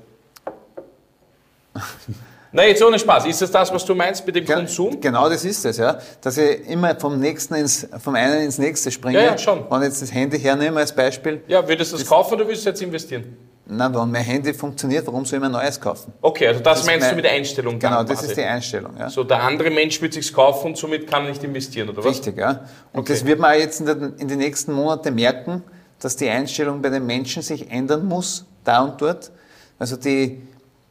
Nein, 2.52 2.68
jetzt 2.68 2.82
ohne 2.82 2.98
Spaß. 2.98 3.26
Ist 3.26 3.40
das 3.42 3.50
das, 3.50 3.72
was 3.72 3.84
du 3.84 3.94
meinst 3.94 4.26
mit 4.26 4.34
dem 4.34 4.44
Gen 4.44 4.56
Konsum? 4.56 5.00
Genau 5.00 5.28
das 5.28 5.44
ist 5.44 5.64
es, 5.64 5.76
ja. 5.76 5.98
Dass 6.20 6.36
ich 6.36 6.68
immer 6.68 6.98
vom 6.98 7.20
nächsten 7.20 7.54
ins, 7.54 7.86
vom 8.02 8.14
einen 8.16 8.42
ins 8.42 8.58
nächste 8.58 8.90
springe. 8.90 9.18
Ja, 9.18 9.24
ja, 9.30 9.38
schon. 9.38 9.64
Wenn 9.70 9.82
ich 9.82 9.88
jetzt 9.88 10.02
das 10.02 10.12
Handy 10.12 10.38
hernehme 10.38 10.80
als 10.80 10.92
Beispiel. 10.92 11.42
Ja, 11.46 11.66
würdest 11.66 11.92
du 11.92 11.96
das, 11.96 12.02
das 12.02 12.10
kaufen 12.10 12.34
oder 12.34 12.48
willst 12.48 12.64
du 12.64 12.70
jetzt 12.70 12.82
investieren? 12.82 13.36
Nein, 13.66 13.94
wenn 13.94 14.10
mein 14.10 14.24
Handy 14.24 14.52
funktioniert, 14.52 15.06
warum 15.06 15.24
soll 15.24 15.36
ich 15.36 15.40
mir 15.40 15.46
ein 15.46 15.52
neues 15.52 15.80
kaufen? 15.80 16.12
Okay, 16.20 16.48
also 16.48 16.60
das, 16.60 16.78
das 16.78 16.86
meinst 16.86 17.02
mein, 17.02 17.10
du 17.10 17.16
mit 17.16 17.24
der 17.24 17.32
Einstellung? 17.32 17.78
Genau, 17.78 18.02
das 18.02 18.24
ist 18.24 18.36
die 18.36 18.42
Einstellung. 18.42 18.96
Ja. 18.98 19.08
So, 19.08 19.22
der 19.22 19.42
andere 19.44 19.70
Mensch 19.70 20.02
wird 20.02 20.12
sich 20.12 20.32
kaufen 20.32 20.68
und 20.68 20.76
somit 20.76 21.08
kann 21.08 21.22
er 21.22 21.30
nicht 21.30 21.44
investieren, 21.44 21.88
oder 21.88 21.98
was? 21.98 22.06
Richtig, 22.06 22.36
ja. 22.36 22.64
Und 22.92 23.02
okay. 23.02 23.12
das 23.12 23.24
wird 23.24 23.38
man 23.38 23.56
jetzt 23.56 23.78
in, 23.78 23.86
den, 23.86 24.14
in 24.16 24.26
den 24.26 24.38
nächsten 24.38 24.72
Monaten 24.72 25.14
merken, 25.14 25.62
dass 26.00 26.16
die 26.16 26.28
Einstellung 26.28 26.82
bei 26.82 26.88
den 26.88 27.06
Menschen 27.06 27.42
sich 27.42 27.70
ändern 27.70 28.06
muss, 28.06 28.44
da 28.64 28.82
und 28.82 29.00
dort. 29.00 29.30
Also 29.78 29.96
die, 29.96 30.42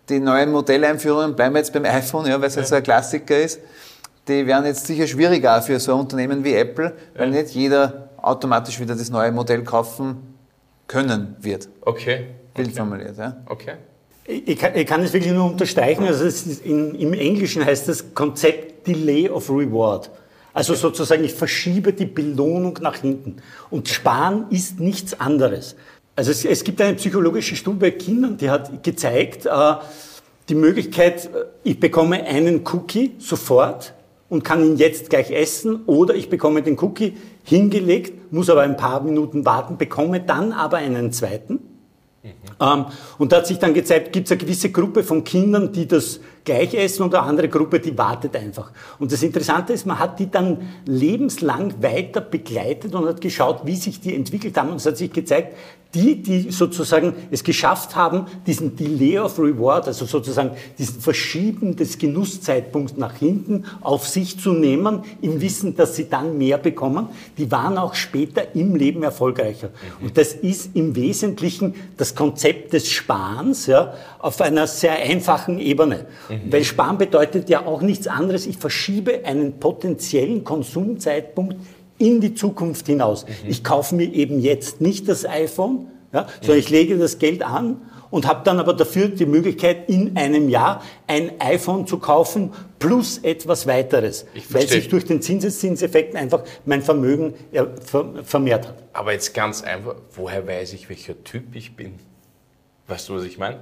die 0.09 0.19
neuen 0.19 0.51
Modelleinführungen, 0.51 1.35
bleiben 1.35 1.55
wir 1.55 1.59
jetzt 1.59 1.73
beim 1.73 1.85
iPhone, 1.85 2.25
ja, 2.27 2.39
weil 2.39 2.47
es 2.47 2.55
ja. 2.55 2.61
jetzt 2.61 2.73
ein 2.73 2.83
Klassiker 2.83 3.37
ist, 3.37 3.59
die 4.27 4.45
werden 4.45 4.65
jetzt 4.65 4.85
sicher 4.85 5.07
schwieriger 5.07 5.61
für 5.61 5.79
so 5.79 5.93
ein 5.93 6.01
Unternehmen 6.01 6.43
wie 6.43 6.53
Apple, 6.53 6.93
weil 7.15 7.33
ja. 7.33 7.41
nicht 7.41 7.53
jeder 7.53 8.09
automatisch 8.21 8.79
wieder 8.79 8.95
das 8.95 9.09
neue 9.09 9.31
Modell 9.31 9.63
kaufen 9.63 10.17
können 10.87 11.35
wird. 11.39 11.69
Okay. 11.81 12.25
Bild 12.53 12.69
okay. 12.69 12.77
formuliert, 12.77 13.17
ja. 13.17 13.37
Okay. 13.47 13.73
Ich 14.25 14.59
kann, 14.59 14.75
ich 14.75 14.85
kann 14.85 15.01
es 15.01 15.11
wirklich 15.11 15.33
nur 15.33 15.45
unterstreichen. 15.45 16.05
Also 16.05 16.25
in, 16.63 16.93
Im 16.93 17.13
Englischen 17.13 17.65
heißt 17.65 17.87
das 17.87 18.13
Konzept 18.13 18.85
Delay 18.85 19.27
of 19.27 19.49
Reward. 19.49 20.11
Also 20.53 20.75
sozusagen, 20.75 21.23
ich 21.23 21.33
verschiebe 21.33 21.93
die 21.93 22.05
Belohnung 22.05 22.77
nach 22.81 22.97
hinten. 22.97 23.37
Und 23.71 23.87
Sparen 23.87 24.45
ist 24.51 24.79
nichts 24.79 25.19
anderes. 25.19 25.75
Also 26.19 26.31
es, 26.31 26.43
es, 26.43 26.65
gibt 26.65 26.81
eine 26.81 26.95
psychologische 26.95 27.55
Studie 27.55 27.79
bei 27.79 27.91
Kindern, 27.91 28.35
die 28.35 28.49
hat 28.49 28.83
gezeigt, 28.83 29.45
äh, 29.45 29.75
die 30.49 30.55
Möglichkeit, 30.55 31.27
äh, 31.27 31.45
ich 31.63 31.79
bekomme 31.79 32.25
einen 32.25 32.67
Cookie 32.67 33.13
sofort 33.19 33.93
und 34.27 34.43
kann 34.43 34.61
ihn 34.61 34.75
jetzt 34.75 35.09
gleich 35.09 35.31
essen 35.31 35.83
oder 35.85 36.15
ich 36.15 36.29
bekomme 36.29 36.61
den 36.61 36.77
Cookie 36.77 37.15
hingelegt, 37.45 38.33
muss 38.33 38.49
aber 38.49 38.63
ein 38.63 38.75
paar 38.75 39.01
Minuten 39.01 39.45
warten, 39.45 39.77
bekomme 39.77 40.19
dann 40.19 40.51
aber 40.51 40.75
einen 40.75 41.13
zweiten. 41.13 41.53
Mhm. 42.21 42.31
Ähm, 42.59 42.85
und 43.17 43.31
da 43.31 43.37
hat 43.37 43.47
sich 43.47 43.59
dann 43.59 43.73
gezeigt, 43.73 44.11
gibt 44.11 44.25
es 44.25 44.33
eine 44.33 44.39
gewisse 44.39 44.71
Gruppe 44.71 45.03
von 45.03 45.23
Kindern, 45.23 45.71
die 45.71 45.87
das 45.87 46.19
gleich 46.49 46.73
essen 46.73 47.03
und 47.03 47.13
eine 47.13 47.23
andere 47.23 47.47
Gruppe, 47.47 47.79
die 47.79 47.95
wartet 47.95 48.35
einfach. 48.35 48.71
Und 48.97 49.11
das 49.11 49.21
Interessante 49.21 49.71
ist, 49.73 49.85
man 49.85 49.99
hat 49.99 50.19
die 50.19 50.31
dann 50.31 50.57
lebenslang 50.85 51.75
weiter 51.83 52.21
begleitet 52.21 52.95
und 52.95 53.07
hat 53.07 53.21
geschaut, 53.21 53.61
wie 53.65 53.75
sich 53.75 54.01
die 54.01 54.15
entwickelt 54.15 54.57
haben. 54.57 54.71
Und 54.71 54.77
es 54.77 54.85
hat 54.87 54.97
sich 54.97 55.13
gezeigt, 55.13 55.53
die, 55.95 56.21
die 56.21 56.51
sozusagen 56.51 57.13
es 57.31 57.43
geschafft 57.43 57.95
haben, 57.95 58.27
diesen 58.45 58.75
Delay 58.75 59.17
of 59.17 59.39
Reward, 59.39 59.87
also 59.87 60.05
sozusagen 60.05 60.51
diesen 60.77 61.01
Verschieben 61.01 61.75
des 61.75 61.97
Genusszeitpunkts 61.97 62.97
nach 62.97 63.15
hinten 63.15 63.65
auf 63.81 64.07
sich 64.07 64.39
zu 64.39 64.53
nehmen, 64.53 65.03
im 65.21 65.41
Wissen, 65.41 65.75
dass 65.75 65.95
sie 65.95 66.07
dann 66.07 66.37
mehr 66.37 66.59
bekommen, 66.59 67.09
die 67.39 67.49
waren 67.49 67.77
auch 67.79 67.95
später 67.95 68.55
im 68.55 68.75
Leben 68.75 69.01
erfolgreicher. 69.01 69.69
Mhm. 69.69 70.07
Und 70.07 70.17
das 70.17 70.33
ist 70.33 70.75
im 70.75 70.95
Wesentlichen 70.95 71.73
das 71.97 72.13
Konzept 72.13 72.73
des 72.73 72.89
Sparens 72.89 73.65
ja, 73.65 73.93
auf 74.19 74.41
einer 74.41 74.67
sehr 74.67 74.93
einfachen 74.93 75.57
Ebene. 75.57 76.05
Mhm. 76.29 76.38
Weil 76.49 76.63
Sparen 76.63 76.97
bedeutet 76.97 77.49
ja 77.49 77.65
auch 77.65 77.81
nichts 77.81 78.07
anderes, 78.07 78.47
ich 78.47 78.57
verschiebe 78.57 79.25
einen 79.25 79.59
potenziellen 79.59 80.43
Konsumzeitpunkt 80.43 81.57
in 81.97 82.21
die 82.21 82.33
Zukunft 82.33 82.87
hinaus. 82.87 83.25
Mhm. 83.25 83.49
Ich 83.49 83.63
kaufe 83.63 83.95
mir 83.95 84.05
eben 84.05 84.39
jetzt 84.39 84.81
nicht 84.81 85.07
das 85.07 85.25
iPhone, 85.25 85.87
ja, 86.13 86.27
sondern 86.41 86.57
mhm. 86.57 86.59
ich 86.59 86.69
lege 86.69 86.97
das 86.97 87.19
Geld 87.19 87.43
an 87.43 87.81
und 88.09 88.27
habe 88.27 88.41
dann 88.43 88.59
aber 88.59 88.73
dafür 88.73 89.09
die 89.09 89.25
Möglichkeit, 89.25 89.89
in 89.89 90.17
einem 90.17 90.49
Jahr 90.49 90.81
ein 91.07 91.39
iPhone 91.39 91.85
zu 91.85 91.99
kaufen 91.99 92.51
plus 92.79 93.19
etwas 93.19 93.67
weiteres, 93.67 94.25
weil 94.49 94.67
sich 94.67 94.87
durch 94.87 95.05
den 95.05 95.21
Zinseszinseffekt 95.21 96.15
einfach 96.15 96.43
mein 96.65 96.81
Vermögen 96.81 97.33
vermehrt 98.23 98.67
hat. 98.67 98.83
Aber 98.93 99.11
jetzt 99.11 99.33
ganz 99.33 99.61
einfach, 99.61 99.95
woher 100.15 100.47
weiß 100.47 100.73
ich, 100.73 100.89
welcher 100.89 101.23
Typ 101.23 101.55
ich 101.55 101.75
bin? 101.75 101.95
Weißt 102.87 103.09
du, 103.09 103.15
was 103.15 103.23
ich 103.23 103.37
meine? 103.37 103.59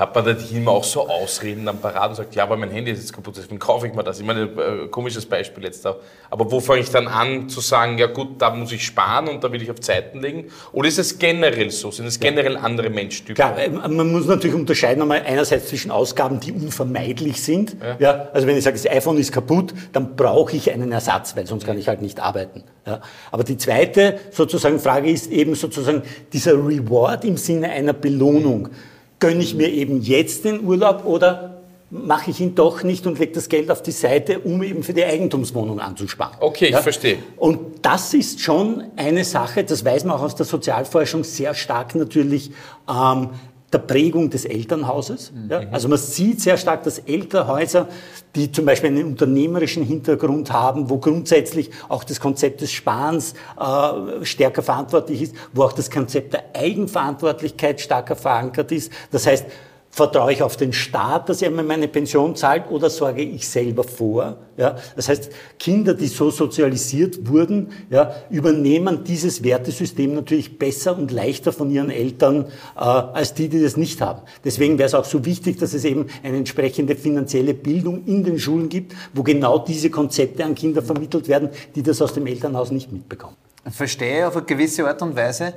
Hat 0.00 0.14
man 0.14 0.24
da 0.24 0.34
immer 0.50 0.70
auch 0.70 0.82
so 0.82 1.06
Ausreden 1.06 1.68
am 1.68 1.78
Parat 1.78 2.08
und 2.08 2.14
sagt, 2.16 2.34
ja, 2.34 2.44
aber 2.44 2.56
mein 2.56 2.70
Handy 2.70 2.90
ist 2.90 3.00
jetzt 3.00 3.12
kaputt, 3.12 3.34
deswegen 3.36 3.58
kaufe 3.58 3.86
ich 3.86 3.92
mir 3.92 4.02
das. 4.02 4.18
Ich 4.18 4.24
meine, 4.24 4.44
äh, 4.44 4.88
komisches 4.88 5.26
Beispiel 5.26 5.62
jetzt 5.64 5.84
da. 5.84 5.96
Aber 6.30 6.50
wo 6.50 6.58
fange 6.58 6.80
ich 6.80 6.88
dann 6.88 7.06
an 7.06 7.50
zu 7.50 7.60
sagen, 7.60 7.98
ja 7.98 8.06
gut, 8.06 8.40
da 8.40 8.48
muss 8.48 8.72
ich 8.72 8.82
sparen 8.82 9.28
und 9.28 9.44
da 9.44 9.52
will 9.52 9.60
ich 9.60 9.70
auf 9.70 9.78
Zeiten 9.80 10.20
legen? 10.20 10.46
Oder 10.72 10.88
ist 10.88 10.98
es 10.98 11.18
generell 11.18 11.70
so? 11.70 11.90
Sind 11.90 12.06
es 12.06 12.18
generell 12.18 12.56
andere 12.56 12.88
Menschtypen? 12.88 13.34
Klar, 13.34 13.58
äh, 13.58 13.68
man 13.68 14.10
muss 14.10 14.24
natürlich 14.24 14.56
unterscheiden 14.56 15.02
einmal 15.02 15.20
einerseits 15.20 15.68
zwischen 15.68 15.90
Ausgaben, 15.90 16.40
die 16.40 16.52
unvermeidlich 16.52 17.42
sind. 17.42 17.76
Ja. 17.82 17.96
ja 17.98 18.28
also 18.32 18.46
wenn 18.46 18.56
ich 18.56 18.64
sage, 18.64 18.78
das 18.78 18.90
iPhone 18.90 19.18
ist 19.18 19.32
kaputt, 19.32 19.74
dann 19.92 20.16
brauche 20.16 20.56
ich 20.56 20.72
einen 20.72 20.92
Ersatz, 20.92 21.36
weil 21.36 21.46
sonst 21.46 21.66
kann 21.66 21.76
ich 21.76 21.88
halt 21.88 22.00
nicht 22.00 22.20
arbeiten. 22.20 22.64
Ja. 22.86 23.02
Aber 23.30 23.44
die 23.44 23.58
zweite 23.58 24.18
sozusagen 24.30 24.80
Frage 24.80 25.10
ist 25.10 25.30
eben 25.30 25.54
sozusagen 25.54 26.04
dieser 26.32 26.54
Reward 26.54 27.26
im 27.26 27.36
Sinne 27.36 27.68
einer 27.68 27.92
Belohnung 27.92 28.70
gönne 29.20 29.42
ich 29.42 29.54
mir 29.54 29.68
eben 29.68 30.00
jetzt 30.00 30.44
den 30.44 30.64
Urlaub 30.64 31.04
oder 31.04 31.60
mache 31.90 32.30
ich 32.30 32.40
ihn 32.40 32.54
doch 32.54 32.82
nicht 32.84 33.06
und 33.06 33.18
lege 33.18 33.32
das 33.32 33.48
Geld 33.48 33.70
auf 33.70 33.82
die 33.82 33.90
Seite, 33.90 34.38
um 34.40 34.62
eben 34.62 34.82
für 34.82 34.94
die 34.94 35.04
Eigentumswohnung 35.04 35.80
anzusparen. 35.80 36.36
Okay, 36.40 36.66
ich 36.66 36.70
ja? 36.70 36.82
verstehe. 36.82 37.18
Und 37.36 37.84
das 37.84 38.14
ist 38.14 38.40
schon 38.40 38.84
eine 38.96 39.24
Sache, 39.24 39.64
das 39.64 39.84
weiß 39.84 40.04
man 40.04 40.16
auch 40.16 40.22
aus 40.22 40.36
der 40.36 40.46
Sozialforschung 40.46 41.24
sehr 41.24 41.54
stark 41.54 41.94
natürlich, 41.96 42.52
ähm, 42.88 43.30
der 43.72 43.78
Prägung 43.78 44.30
des 44.30 44.44
Elternhauses. 44.44 45.32
Mhm. 45.32 45.50
Ja? 45.50 45.62
Also 45.70 45.88
man 45.88 45.98
sieht 45.98 46.40
sehr 46.40 46.56
stark, 46.56 46.82
dass 46.82 46.98
Elternhäuser, 46.98 47.88
die 48.34 48.50
zum 48.50 48.64
Beispiel 48.64 48.90
einen 48.90 49.04
unternehmerischen 49.04 49.84
Hintergrund 49.84 50.52
haben, 50.52 50.90
wo 50.90 50.98
grundsätzlich 50.98 51.70
auch 51.88 52.04
das 52.04 52.20
Konzept 52.20 52.60
des 52.60 52.72
Sparens 52.72 53.34
äh, 53.58 54.24
stärker 54.24 54.62
verantwortlich 54.62 55.22
ist, 55.22 55.34
wo 55.52 55.62
auch 55.62 55.72
das 55.72 55.90
Konzept 55.90 56.32
der 56.32 56.44
Eigenverantwortlichkeit 56.54 57.80
stärker 57.80 58.16
verankert 58.16 58.72
ist. 58.72 58.92
Das 59.12 59.26
heißt, 59.26 59.46
Vertraue 59.92 60.32
ich 60.32 60.42
auf 60.42 60.56
den 60.56 60.72
Staat, 60.72 61.28
dass 61.28 61.42
er 61.42 61.50
mir 61.50 61.64
meine 61.64 61.88
Pension 61.88 62.36
zahlt, 62.36 62.70
oder 62.70 62.88
sorge 62.88 63.22
ich 63.22 63.48
selber 63.48 63.82
vor? 63.82 64.36
Ja, 64.56 64.76
das 64.94 65.08
heißt, 65.08 65.30
Kinder, 65.58 65.94
die 65.94 66.06
so 66.06 66.30
sozialisiert 66.30 67.28
wurden, 67.28 67.72
ja, 67.90 68.14
übernehmen 68.30 69.02
dieses 69.02 69.42
Wertesystem 69.42 70.14
natürlich 70.14 70.58
besser 70.60 70.96
und 70.96 71.10
leichter 71.10 71.52
von 71.52 71.72
ihren 71.72 71.90
Eltern 71.90 72.46
äh, 72.76 72.80
als 72.80 73.34
die, 73.34 73.48
die 73.48 73.60
das 73.60 73.76
nicht 73.76 74.00
haben. 74.00 74.22
Deswegen 74.44 74.78
wäre 74.78 74.86
es 74.86 74.94
auch 74.94 75.04
so 75.04 75.24
wichtig, 75.24 75.58
dass 75.58 75.74
es 75.74 75.84
eben 75.84 76.06
eine 76.22 76.36
entsprechende 76.36 76.94
finanzielle 76.94 77.52
Bildung 77.54 78.04
in 78.06 78.22
den 78.22 78.38
Schulen 78.38 78.68
gibt, 78.68 78.94
wo 79.12 79.24
genau 79.24 79.58
diese 79.58 79.90
Konzepte 79.90 80.44
an 80.44 80.54
Kinder 80.54 80.82
vermittelt 80.82 81.26
werden, 81.26 81.48
die 81.74 81.82
das 81.82 82.00
aus 82.00 82.14
dem 82.14 82.28
Elternhaus 82.28 82.70
nicht 82.70 82.92
mitbekommen. 82.92 83.34
Ich 83.68 83.74
verstehe 83.74 84.26
auf 84.26 84.36
eine 84.36 84.46
gewisse 84.46 84.86
Art 84.86 85.02
und 85.02 85.14
Weise, 85.14 85.54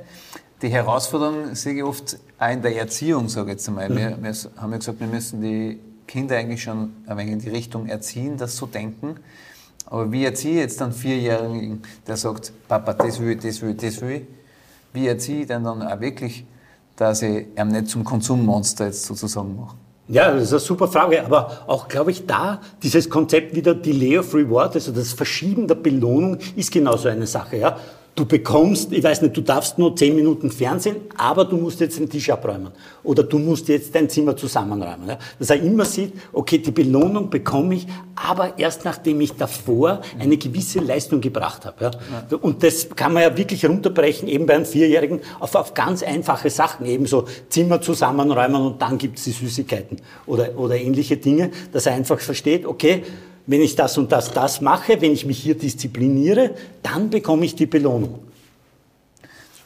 die 0.62 0.68
Herausforderung 0.68 1.54
sehe 1.54 1.74
ich 1.74 1.82
oft 1.82 2.18
auch 2.38 2.50
in 2.50 2.62
der 2.62 2.76
Erziehung, 2.76 3.28
sage 3.28 3.48
ich 3.48 3.52
jetzt 3.52 3.68
einmal. 3.68 3.88
Mhm. 3.88 3.96
Wir, 3.96 4.22
wir, 4.22 4.34
haben 4.56 4.72
ja 4.72 4.78
gesagt, 4.78 5.00
wir 5.00 5.06
müssen 5.06 5.42
die 5.42 5.80
Kinder 6.06 6.36
eigentlich 6.36 6.62
schon 6.62 6.92
ein 7.06 7.16
wenig 7.16 7.32
in 7.32 7.38
die 7.40 7.50
Richtung 7.50 7.86
erziehen, 7.86 8.36
das 8.36 8.56
zu 8.56 8.66
denken. 8.66 9.16
Aber 9.86 10.10
wie 10.10 10.24
erziehe 10.24 10.54
ich 10.54 10.60
jetzt 10.60 10.80
einen 10.80 10.92
Vierjährigen, 10.92 11.82
der 12.06 12.16
sagt, 12.16 12.52
Papa, 12.68 12.94
das 12.94 13.20
will 13.20 13.32
ich, 13.32 13.40
das 13.40 13.60
will 13.60 13.70
ich, 13.70 13.76
das 13.76 14.00
will 14.00 14.10
ich? 14.10 14.22
Wie 14.92 15.06
erziehe 15.08 15.42
ich 15.42 15.46
denn 15.46 15.64
dann 15.64 15.82
auch 15.82 16.00
wirklich, 16.00 16.46
dass 16.96 17.22
ich 17.22 17.46
ihm 17.58 17.68
nicht 17.68 17.88
zum 17.88 18.04
Konsummonster 18.04 18.86
jetzt 18.86 19.04
sozusagen 19.04 19.56
mache? 19.56 19.76
Ja, 20.06 20.32
das 20.32 20.44
ist 20.44 20.52
eine 20.52 20.60
super 20.60 20.88
Frage. 20.88 21.24
Aber 21.24 21.64
auch, 21.66 21.88
glaube 21.88 22.10
ich, 22.10 22.26
da, 22.26 22.60
dieses 22.82 23.08
Konzept 23.08 23.54
wieder 23.54 23.74
Delay 23.74 24.18
of 24.18 24.34
Reward, 24.34 24.74
also 24.74 24.92
das 24.92 25.12
Verschieben 25.12 25.66
der 25.66 25.76
Belohnung, 25.76 26.38
ist 26.56 26.70
genauso 26.70 27.08
eine 27.08 27.26
Sache. 27.26 27.56
Ja? 27.56 27.78
Du 28.16 28.24
bekommst, 28.24 28.92
ich 28.92 29.02
weiß 29.02 29.22
nicht, 29.22 29.36
du 29.36 29.40
darfst 29.40 29.76
nur 29.76 29.96
zehn 29.96 30.14
Minuten 30.14 30.48
Fernsehen, 30.52 30.96
aber 31.16 31.44
du 31.44 31.56
musst 31.56 31.80
jetzt 31.80 31.98
den 31.98 32.08
Tisch 32.08 32.30
abräumen. 32.30 32.70
Oder 33.02 33.24
du 33.24 33.40
musst 33.40 33.66
jetzt 33.66 33.92
dein 33.92 34.08
Zimmer 34.08 34.36
zusammenräumen. 34.36 35.08
Ja? 35.08 35.18
Dass 35.36 35.50
er 35.50 35.56
immer 35.56 35.84
sieht, 35.84 36.12
okay, 36.32 36.58
die 36.58 36.70
Belohnung 36.70 37.28
bekomme 37.28 37.74
ich, 37.74 37.88
aber 38.14 38.56
erst 38.56 38.84
nachdem 38.84 39.20
ich 39.20 39.32
davor 39.32 40.00
eine 40.16 40.36
gewisse 40.36 40.78
Leistung 40.78 41.20
gebracht 41.20 41.66
habe. 41.66 41.86
Ja? 41.86 41.90
ja. 42.30 42.36
Und 42.36 42.62
das 42.62 42.88
kann 42.94 43.14
man 43.14 43.24
ja 43.24 43.36
wirklich 43.36 43.66
runterbrechen, 43.66 44.28
eben 44.28 44.46
bei 44.46 44.54
einem 44.54 44.66
Vierjährigen, 44.66 45.20
auf, 45.40 45.56
auf 45.56 45.74
ganz 45.74 46.04
einfache 46.04 46.50
Sachen. 46.50 46.86
Eben 46.86 47.06
so 47.06 47.24
Zimmer 47.48 47.80
zusammenräumen 47.80 48.62
und 48.62 48.80
dann 48.80 48.96
gibt's 48.96 49.24
die 49.24 49.32
Süßigkeiten. 49.32 49.96
Oder, 50.26 50.56
oder 50.56 50.76
ähnliche 50.76 51.16
Dinge, 51.16 51.50
dass 51.72 51.86
er 51.86 51.94
einfach 51.94 52.20
versteht, 52.20 52.64
okay, 52.64 53.02
wenn 53.46 53.60
ich 53.60 53.76
das 53.76 53.98
und 53.98 54.10
das, 54.12 54.30
das 54.32 54.60
mache, 54.60 55.00
wenn 55.00 55.12
ich 55.12 55.26
mich 55.26 55.38
hier 55.38 55.56
diszipliniere, 55.56 56.50
dann 56.82 57.10
bekomme 57.10 57.44
ich 57.44 57.54
die 57.54 57.66
Belohnung. 57.66 58.20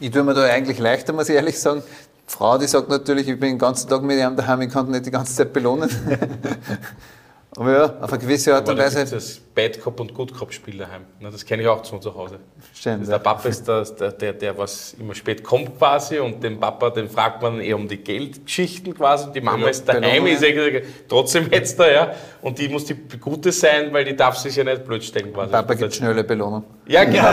Ich 0.01 0.11
tue 0.11 0.23
mir 0.23 0.35
da 0.35 0.45
eigentlich 0.45 0.79
leichter, 0.79 1.12
muss 1.12 1.29
ich 1.29 1.35
ehrlich 1.35 1.59
sagen. 1.59 1.83
Die 2.29 2.33
Frau, 2.33 2.59
die 2.59 2.67
sagt 2.67 2.88
natürlich, 2.88 3.29
ich 3.29 3.38
bin 3.38 3.51
den 3.51 3.59
ganzen 3.59 3.88
Tag 3.88 4.03
mit 4.03 4.19
ihm 4.19 4.37
daheim, 4.37 4.62
ich 4.62 4.71
kann 4.71 4.91
nicht 4.91 5.07
die 5.07 5.11
ganze 5.11 5.35
Zeit 5.35 5.53
belohnen. 5.53 5.88
Aber 7.59 7.73
ja, 7.73 7.94
auf 8.01 8.12
eine 8.12 8.23
gewisse 8.23 8.55
Art 8.55 8.68
und 8.68 8.79
Weise. 8.79 9.05
Das 9.05 9.40
Bad 9.59 9.81
Cop 9.81 9.99
und 9.99 10.14
Good 10.14 10.33
Cop 10.33 10.53
Spiel 10.53 10.79
daheim. 10.79 11.03
Das 11.21 11.44
kenne 11.44 11.62
ich 11.62 11.68
auch 11.68 11.83
zu 11.83 12.14
Hause. 12.14 12.38
Stimmt, 12.73 13.09
der 13.09 13.18
Papa 13.18 13.49
ist 13.49 13.66
der, 13.66 13.83
der, 14.12 14.33
der, 14.33 14.57
was 14.57 14.94
immer 15.01 15.16
spät 15.16 15.42
kommt 15.42 15.77
quasi 15.77 16.21
und 16.21 16.40
den 16.44 16.61
Papa, 16.61 16.90
den 16.90 17.11
fragt 17.11 17.42
man 17.42 17.61
eher 17.61 17.75
um 17.75 17.88
die 17.88 17.97
Geldgeschichten 17.97 18.94
quasi. 18.94 19.33
Die 19.33 19.40
Mama 19.40 19.68
ist 19.68 19.88
daheim, 19.88 20.29
ist 20.29 20.44
ja 20.44 20.81
trotzdem 21.09 21.49
jetzt 21.51 21.81
da, 21.81 21.90
ja. 21.90 22.14
Und 22.40 22.61
die 22.61 22.68
muss 22.68 22.85
die 22.85 22.94
Gute 23.18 23.51
sein, 23.51 23.92
weil 23.92 24.05
die 24.05 24.14
darf 24.14 24.37
sich 24.37 24.55
ja 24.55 24.62
nicht 24.62 24.85
blöd 24.85 25.03
stellen 25.03 25.33
quasi. 25.33 25.51
Papa 25.51 25.75
gibt 25.75 25.92
schnelle 25.92 26.23
Belohnung. 26.23 26.62
Ja, 26.87 27.03
genau. 27.03 27.27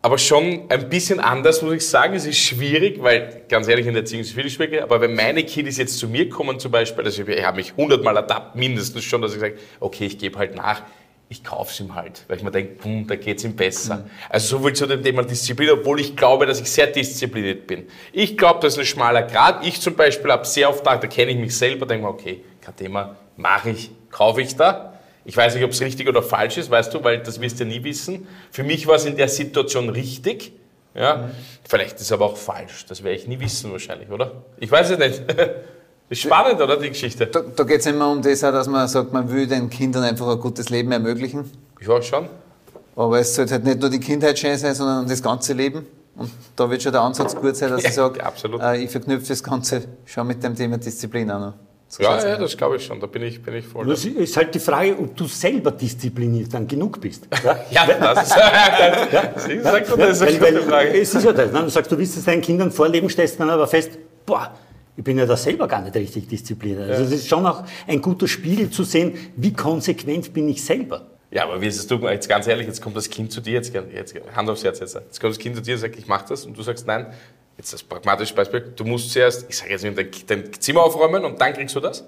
aber 0.00 0.16
schon 0.16 0.66
ein 0.68 0.88
bisschen 0.88 1.18
anders, 1.18 1.60
muss 1.62 1.74
ich 1.74 1.86
sagen. 1.86 2.14
Es 2.14 2.24
ist 2.24 2.38
schwierig, 2.38 3.02
weil, 3.02 3.42
ganz 3.48 3.66
ehrlich, 3.66 3.86
in 3.86 3.94
der 3.94 4.04
Erziehung 4.04 4.22
ist 4.22 4.28
es 4.28 4.34
viel 4.34 4.48
schwieriger. 4.48 4.84
Aber 4.84 5.00
wenn 5.00 5.14
meine 5.14 5.42
Kiddies 5.42 5.76
jetzt 5.78 5.98
zu 5.98 6.08
mir 6.08 6.28
kommen 6.28 6.60
zum 6.60 6.70
Beispiel, 6.70 7.04
also 7.04 7.26
ich 7.26 7.44
habe 7.44 7.56
mich 7.56 7.74
hundertmal 7.76 8.16
ertappt, 8.16 8.54
mindestens 8.54 9.02
schon, 9.02 9.20
dass 9.20 9.34
ich 9.34 9.39
sage, 9.40 9.58
okay, 9.80 10.06
ich 10.06 10.18
gebe 10.18 10.38
halt 10.38 10.54
nach 10.54 10.82
ich 11.30 11.44
kaufe 11.44 11.70
es 11.70 11.78
ihm 11.78 11.94
halt, 11.94 12.24
weil 12.26 12.38
ich 12.38 12.42
mir 12.42 12.50
denke, 12.50 12.82
hm, 12.82 13.06
da 13.06 13.14
geht 13.14 13.38
es 13.38 13.44
ihm 13.44 13.54
besser. 13.54 13.98
Mhm. 13.98 14.10
Also 14.28 14.58
so 14.58 14.64
viel 14.64 14.72
zu 14.72 14.86
dem 14.86 15.00
Thema 15.00 15.22
Disziplin, 15.22 15.70
obwohl 15.70 16.00
ich 16.00 16.16
glaube, 16.16 16.44
dass 16.44 16.60
ich 16.60 16.68
sehr 16.68 16.88
diszipliniert 16.88 17.68
bin. 17.68 17.86
Ich 18.12 18.36
glaube, 18.36 18.58
das 18.60 18.72
ist 18.72 18.80
ein 18.80 18.84
schmaler 18.84 19.22
Grad. 19.22 19.64
Ich 19.64 19.80
zum 19.80 19.94
Beispiel 19.94 20.32
habe 20.32 20.44
sehr 20.44 20.68
oft, 20.68 20.84
da 20.84 20.96
kenne 20.96 21.30
ich 21.30 21.38
mich 21.38 21.56
selber, 21.56 21.86
denke 21.86 22.04
mir, 22.04 22.10
okay, 22.10 22.42
kein 22.60 22.74
Thema, 22.74 23.14
mache 23.36 23.70
ich, 23.70 23.92
kaufe 24.10 24.42
ich 24.42 24.56
da. 24.56 24.98
Ich 25.24 25.36
weiß 25.36 25.54
nicht, 25.54 25.62
ob 25.62 25.70
es 25.70 25.80
richtig 25.80 26.08
oder 26.08 26.20
falsch 26.20 26.58
ist, 26.58 26.68
weißt 26.68 26.92
du, 26.92 27.04
weil 27.04 27.20
das 27.20 27.40
wirst 27.40 27.60
du 27.60 27.64
nie 27.64 27.84
wissen. 27.84 28.26
Für 28.50 28.64
mich 28.64 28.88
war 28.88 28.96
es 28.96 29.04
in 29.04 29.16
der 29.16 29.28
Situation 29.28 29.88
richtig. 29.88 30.52
Ja? 30.96 31.16
Mhm. 31.16 31.30
Vielleicht 31.62 31.94
ist 31.96 32.02
es 32.02 32.12
aber 32.12 32.24
auch 32.24 32.36
falsch. 32.36 32.86
Das 32.88 33.04
werde 33.04 33.16
ich 33.16 33.28
nie 33.28 33.38
wissen 33.38 33.70
wahrscheinlich, 33.70 34.10
oder? 34.10 34.42
Ich 34.58 34.72
weiß 34.72 34.90
es 34.90 34.98
nicht. 34.98 35.22
Ist 36.10 36.22
spannend, 36.22 36.60
oder, 36.60 36.76
die 36.76 36.88
Geschichte? 36.88 37.28
Da, 37.28 37.40
da 37.40 37.62
geht 37.62 37.80
es 37.80 37.86
immer 37.86 38.10
um 38.10 38.20
das, 38.20 38.40
dass 38.40 38.66
man 38.66 38.88
sagt, 38.88 39.12
man 39.12 39.30
will 39.30 39.46
den 39.46 39.70
Kindern 39.70 40.02
einfach 40.02 40.26
ein 40.28 40.40
gutes 40.40 40.68
Leben 40.68 40.90
ermöglichen. 40.90 41.48
Ja, 41.80 42.02
schon. 42.02 42.28
Aber 42.96 43.20
es 43.20 43.32
sollte 43.32 43.54
halt 43.54 43.64
nicht 43.64 43.80
nur 43.80 43.90
die 43.90 44.00
Kindheit 44.00 44.36
schön 44.36 44.58
sein, 44.58 44.74
sondern 44.74 45.08
das 45.08 45.22
ganze 45.22 45.52
Leben. 45.52 45.86
Und 46.16 46.32
da 46.56 46.68
wird 46.68 46.82
schon 46.82 46.90
der 46.90 47.02
Ansatz 47.02 47.36
gut 47.36 47.54
sein, 47.54 47.70
dass 47.70 47.82
ja, 47.84 47.88
ich 47.88 47.94
sage, 47.94 48.20
äh, 48.60 48.82
ich 48.82 48.90
verknüpfe 48.90 49.28
das 49.28 49.42
Ganze 49.42 49.84
schon 50.04 50.26
mit 50.26 50.42
dem 50.42 50.56
Thema 50.56 50.78
Disziplin 50.78 51.30
auch 51.30 51.38
noch. 51.40 51.54
Ja, 51.98 52.24
ja, 52.24 52.36
das 52.36 52.56
glaube 52.56 52.76
ich 52.76 52.84
schon, 52.84 53.00
da 53.00 53.06
bin 53.06 53.22
ich, 53.22 53.42
bin 53.42 53.54
ich 53.54 53.66
voll. 53.66 53.86
Das 53.86 54.04
ist 54.04 54.36
halt 54.36 54.54
die 54.54 54.60
Frage, 54.60 54.96
ob 54.98 55.16
du 55.16 55.26
selber 55.26 55.72
diszipliniert 55.72 56.52
dann 56.54 56.66
genug 56.66 57.00
bist. 57.00 57.26
Ja, 57.44 57.56
ja 57.70 57.86
das 57.86 58.28
ist, 58.28 58.36
ja, 58.36 58.52
das 59.34 59.46
ist, 59.46 59.64
ja, 59.64 59.80
das 59.96 60.20
ist 60.20 60.22
eine 60.22 60.38
gute 60.38 60.62
Frage. 60.62 61.00
Es 61.00 61.14
ist 61.14 61.24
ja 61.24 61.32
das, 61.32 61.52
ne? 61.52 61.62
du 61.62 61.68
sagst, 61.68 61.90
du 61.90 61.98
willst 61.98 62.16
es 62.16 62.24
deinen 62.24 62.42
Kindern 62.42 62.70
vorleben, 62.72 63.08
stellst 63.08 63.38
dann 63.38 63.50
aber 63.50 63.66
fest, 63.66 63.92
boah, 64.26 64.52
ich 64.96 65.04
bin 65.04 65.18
ja 65.18 65.26
da 65.26 65.36
selber 65.36 65.68
gar 65.68 65.82
nicht 65.82 65.94
richtig 65.94 66.28
diszipliniert. 66.28 66.90
Also 66.90 67.04
es 67.04 67.12
ist 67.12 67.28
schon 67.28 67.46
auch 67.46 67.64
ein 67.86 68.02
guter 68.02 68.28
Spiegel 68.28 68.70
zu 68.70 68.84
sehen, 68.84 69.14
wie 69.36 69.52
konsequent 69.52 70.32
bin 70.32 70.48
ich 70.48 70.62
selber. 70.64 71.06
Ja, 71.30 71.44
aber 71.44 71.60
wie 71.60 71.66
ist 71.66 71.78
es 71.78 71.86
du, 71.86 71.96
jetzt 72.08 72.28
ganz 72.28 72.46
ehrlich, 72.48 72.66
jetzt 72.66 72.82
kommt 72.82 72.96
das 72.96 73.08
Kind 73.08 73.30
zu 73.30 73.40
dir, 73.40 73.54
jetzt, 73.54 73.72
jetzt 73.72 74.14
Hand 74.34 74.50
aufs 74.50 74.64
Herz 74.64 74.80
jetzt, 74.80 74.94
jetzt 74.94 75.20
kommt 75.20 75.32
das 75.32 75.38
Kind 75.38 75.54
zu 75.56 75.62
dir 75.62 75.74
und 75.74 75.80
sagt, 75.80 75.96
ich 75.96 76.08
mache 76.08 76.26
das 76.28 76.44
und 76.44 76.58
du 76.58 76.62
sagst 76.62 76.86
nein. 76.86 77.06
Jetzt 77.56 77.72
das 77.72 77.82
pragmatische 77.82 78.34
Beispiel, 78.34 78.72
du 78.74 78.84
musst 78.84 79.12
zuerst, 79.12 79.46
ich 79.48 79.56
sage 79.56 79.70
jetzt 79.70 79.84
nicht, 79.84 80.30
dein, 80.30 80.50
Zimmer 80.58 80.82
aufräumen 80.82 81.24
und 81.24 81.40
dann 81.40 81.52
kriegst 81.52 81.76
du 81.76 81.80
das? 81.80 82.04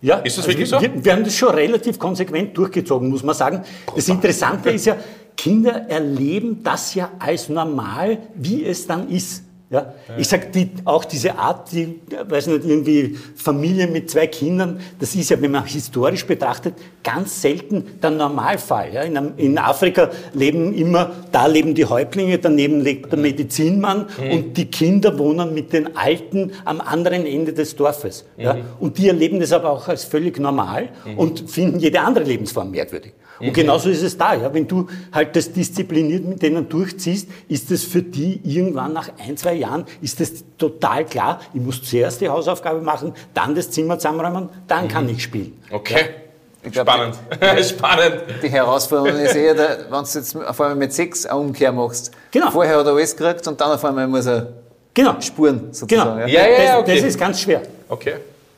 Ja, 0.00 0.18
ist 0.18 0.38
das 0.38 0.44
also 0.44 0.56
wirklich 0.56 0.68
so? 0.68 0.80
Wir, 0.80 1.04
wir, 1.04 1.12
haben 1.12 1.24
das 1.24 1.36
schon 1.36 1.54
relativ 1.54 1.98
konsequent 1.98 2.56
durchgezogen, 2.56 3.08
muss 3.08 3.22
man 3.22 3.34
sagen. 3.34 3.64
Das 3.94 4.08
Interessante 4.08 4.70
ist 4.70 4.86
ja, 4.86 4.96
Kinder 5.36 5.88
erleben 5.88 6.62
das 6.62 6.94
ja 6.94 7.10
als 7.18 7.48
normal, 7.48 8.18
wie 8.34 8.64
es 8.64 8.86
dann 8.86 9.08
ist. 9.08 9.44
Ja? 9.70 9.92
Ich 10.16 10.28
sage, 10.28 10.46
die, 10.54 10.70
auch 10.86 11.04
diese 11.04 11.38
Art, 11.38 11.70
die, 11.72 12.00
weiß 12.26 12.46
nicht, 12.46 12.64
irgendwie 12.64 13.18
Familie 13.36 13.86
mit 13.86 14.10
zwei 14.10 14.26
Kindern, 14.26 14.80
das 14.98 15.14
ist 15.14 15.28
ja, 15.28 15.40
wenn 15.42 15.50
man 15.50 15.66
historisch 15.66 16.24
betrachtet, 16.26 16.74
ganz 17.02 17.42
selten 17.42 17.84
der 18.02 18.10
Normalfall. 18.10 18.94
Ja? 18.94 19.02
In, 19.02 19.34
in, 19.36 19.58
Afrika 19.58 20.10
leben 20.32 20.72
immer, 20.72 21.12
da 21.32 21.46
leben 21.46 21.74
die 21.74 21.84
Häuptlinge, 21.84 22.38
daneben 22.38 22.80
lebt 22.80 23.12
der 23.12 23.18
Medizinmann 23.18 24.06
mhm. 24.18 24.30
und 24.30 24.56
die 24.56 24.70
Kinder 24.70 25.18
wohnen 25.18 25.52
mit 25.52 25.74
den 25.74 25.94
Alten 25.96 26.52
am 26.64 26.80
anderen 26.80 27.26
Ende 27.26 27.52
des 27.52 27.76
Dorfes. 27.76 28.24
Mhm. 28.38 28.42
Ja? 28.42 28.56
Und 28.80 28.96
die 28.96 29.08
erleben 29.08 29.38
das 29.38 29.52
aber 29.52 29.70
auch 29.70 29.86
als 29.88 30.04
völlig 30.04 30.38
normal 30.38 30.88
mhm. 31.04 31.18
und 31.18 31.50
finden 31.50 31.78
jede 31.78 32.00
andere 32.00 32.24
Lebensform 32.24 32.70
merkwürdig. 32.70 33.12
Und 33.38 33.48
mhm. 33.48 33.52
genauso 33.52 33.90
ist 33.90 34.02
es 34.02 34.16
da. 34.16 34.34
Ja? 34.34 34.52
Wenn 34.52 34.66
du 34.66 34.86
halt 35.12 35.36
das 35.36 35.52
diszipliniert 35.52 36.24
mit 36.24 36.42
denen 36.42 36.68
durchziehst, 36.68 37.28
ist 37.48 37.70
es 37.70 37.84
für 37.84 38.02
die 38.02 38.40
irgendwann 38.44 38.92
nach 38.92 39.10
ein, 39.18 39.36
zwei 39.36 39.57
Jahren, 39.58 39.84
ist 40.00 40.20
es 40.20 40.44
total 40.56 41.04
klar, 41.04 41.40
ich 41.52 41.60
muss 41.60 41.82
zuerst 41.82 42.20
die 42.20 42.28
Hausaufgabe 42.28 42.80
machen, 42.80 43.14
dann 43.34 43.54
das 43.54 43.70
Zimmer 43.70 43.98
zusammenräumen, 43.98 44.48
dann 44.66 44.84
mhm. 44.84 44.88
kann 44.88 45.08
ich 45.08 45.22
spielen. 45.22 45.60
Okay. 45.70 45.94
Ja? 45.94 46.70
Glaub, 46.70 46.88
Spannend. 46.88 47.18
Die, 47.58 47.64
Spannend. 47.64 48.22
Die 48.42 48.48
Herausforderung 48.48 49.20
ist 49.20 49.36
eher, 49.36 49.56
wenn 49.56 49.90
du 49.90 49.98
jetzt 50.00 50.36
auf 50.36 50.60
einmal 50.60 50.76
mit 50.76 50.92
sechs 50.92 51.24
eine 51.24 51.38
Umkehr 51.38 51.72
machst. 51.72 52.10
Genau. 52.30 52.50
Vorher 52.50 52.78
hat 52.78 52.86
er 52.86 52.92
alles 52.92 53.16
gekriegt 53.16 53.46
und 53.46 53.60
dann 53.60 53.70
auf 53.70 53.84
einmal 53.84 54.06
muss 54.08 54.26
er 54.26 54.54
genau. 54.92 55.20
spuren, 55.20 55.72
sozusagen. 55.72 56.16
Genau. 56.16 56.26
Ja, 56.26 56.46
ja, 56.46 56.62
ja, 56.62 56.78
okay. 56.78 56.92
das, 56.92 57.00
das 57.02 57.08
ist 57.10 57.18
ganz 57.18 57.40
schwer. 57.40 57.62
Okay. 57.88 58.14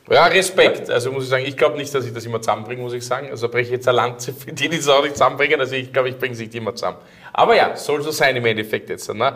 Ja, 0.09 0.25
Respekt. 0.25 0.89
Also 0.89 1.11
muss 1.11 1.23
ich 1.23 1.29
sagen, 1.29 1.45
ich 1.45 1.55
glaube 1.55 1.77
nicht, 1.77 1.93
dass 1.93 2.05
ich 2.05 2.13
das 2.13 2.25
immer 2.25 2.41
zusammenbringe, 2.41 2.81
muss 2.81 2.91
ich 2.91 3.05
sagen. 3.05 3.29
Also 3.29 3.47
breche 3.47 3.67
ich 3.67 3.71
jetzt 3.71 3.87
eine 3.87 3.97
Lanze 3.97 4.33
für 4.33 4.51
die, 4.51 4.67
die 4.67 4.77
das 4.77 4.89
auch 4.89 5.03
nicht 5.03 5.15
zusammenbringen. 5.15 5.59
Also 5.59 5.75
ich 5.75 5.93
glaube, 5.93 6.09
ich 6.09 6.17
bringe 6.17 6.33
es 6.33 6.39
nicht 6.39 6.53
immer 6.53 6.75
zusammen. 6.75 6.97
Aber 7.31 7.55
ja, 7.55 7.77
soll 7.77 8.01
so 8.01 8.11
sein 8.11 8.35
im 8.35 8.45
Endeffekt 8.45 8.89
jetzt. 8.89 9.13
Ne? 9.13 9.35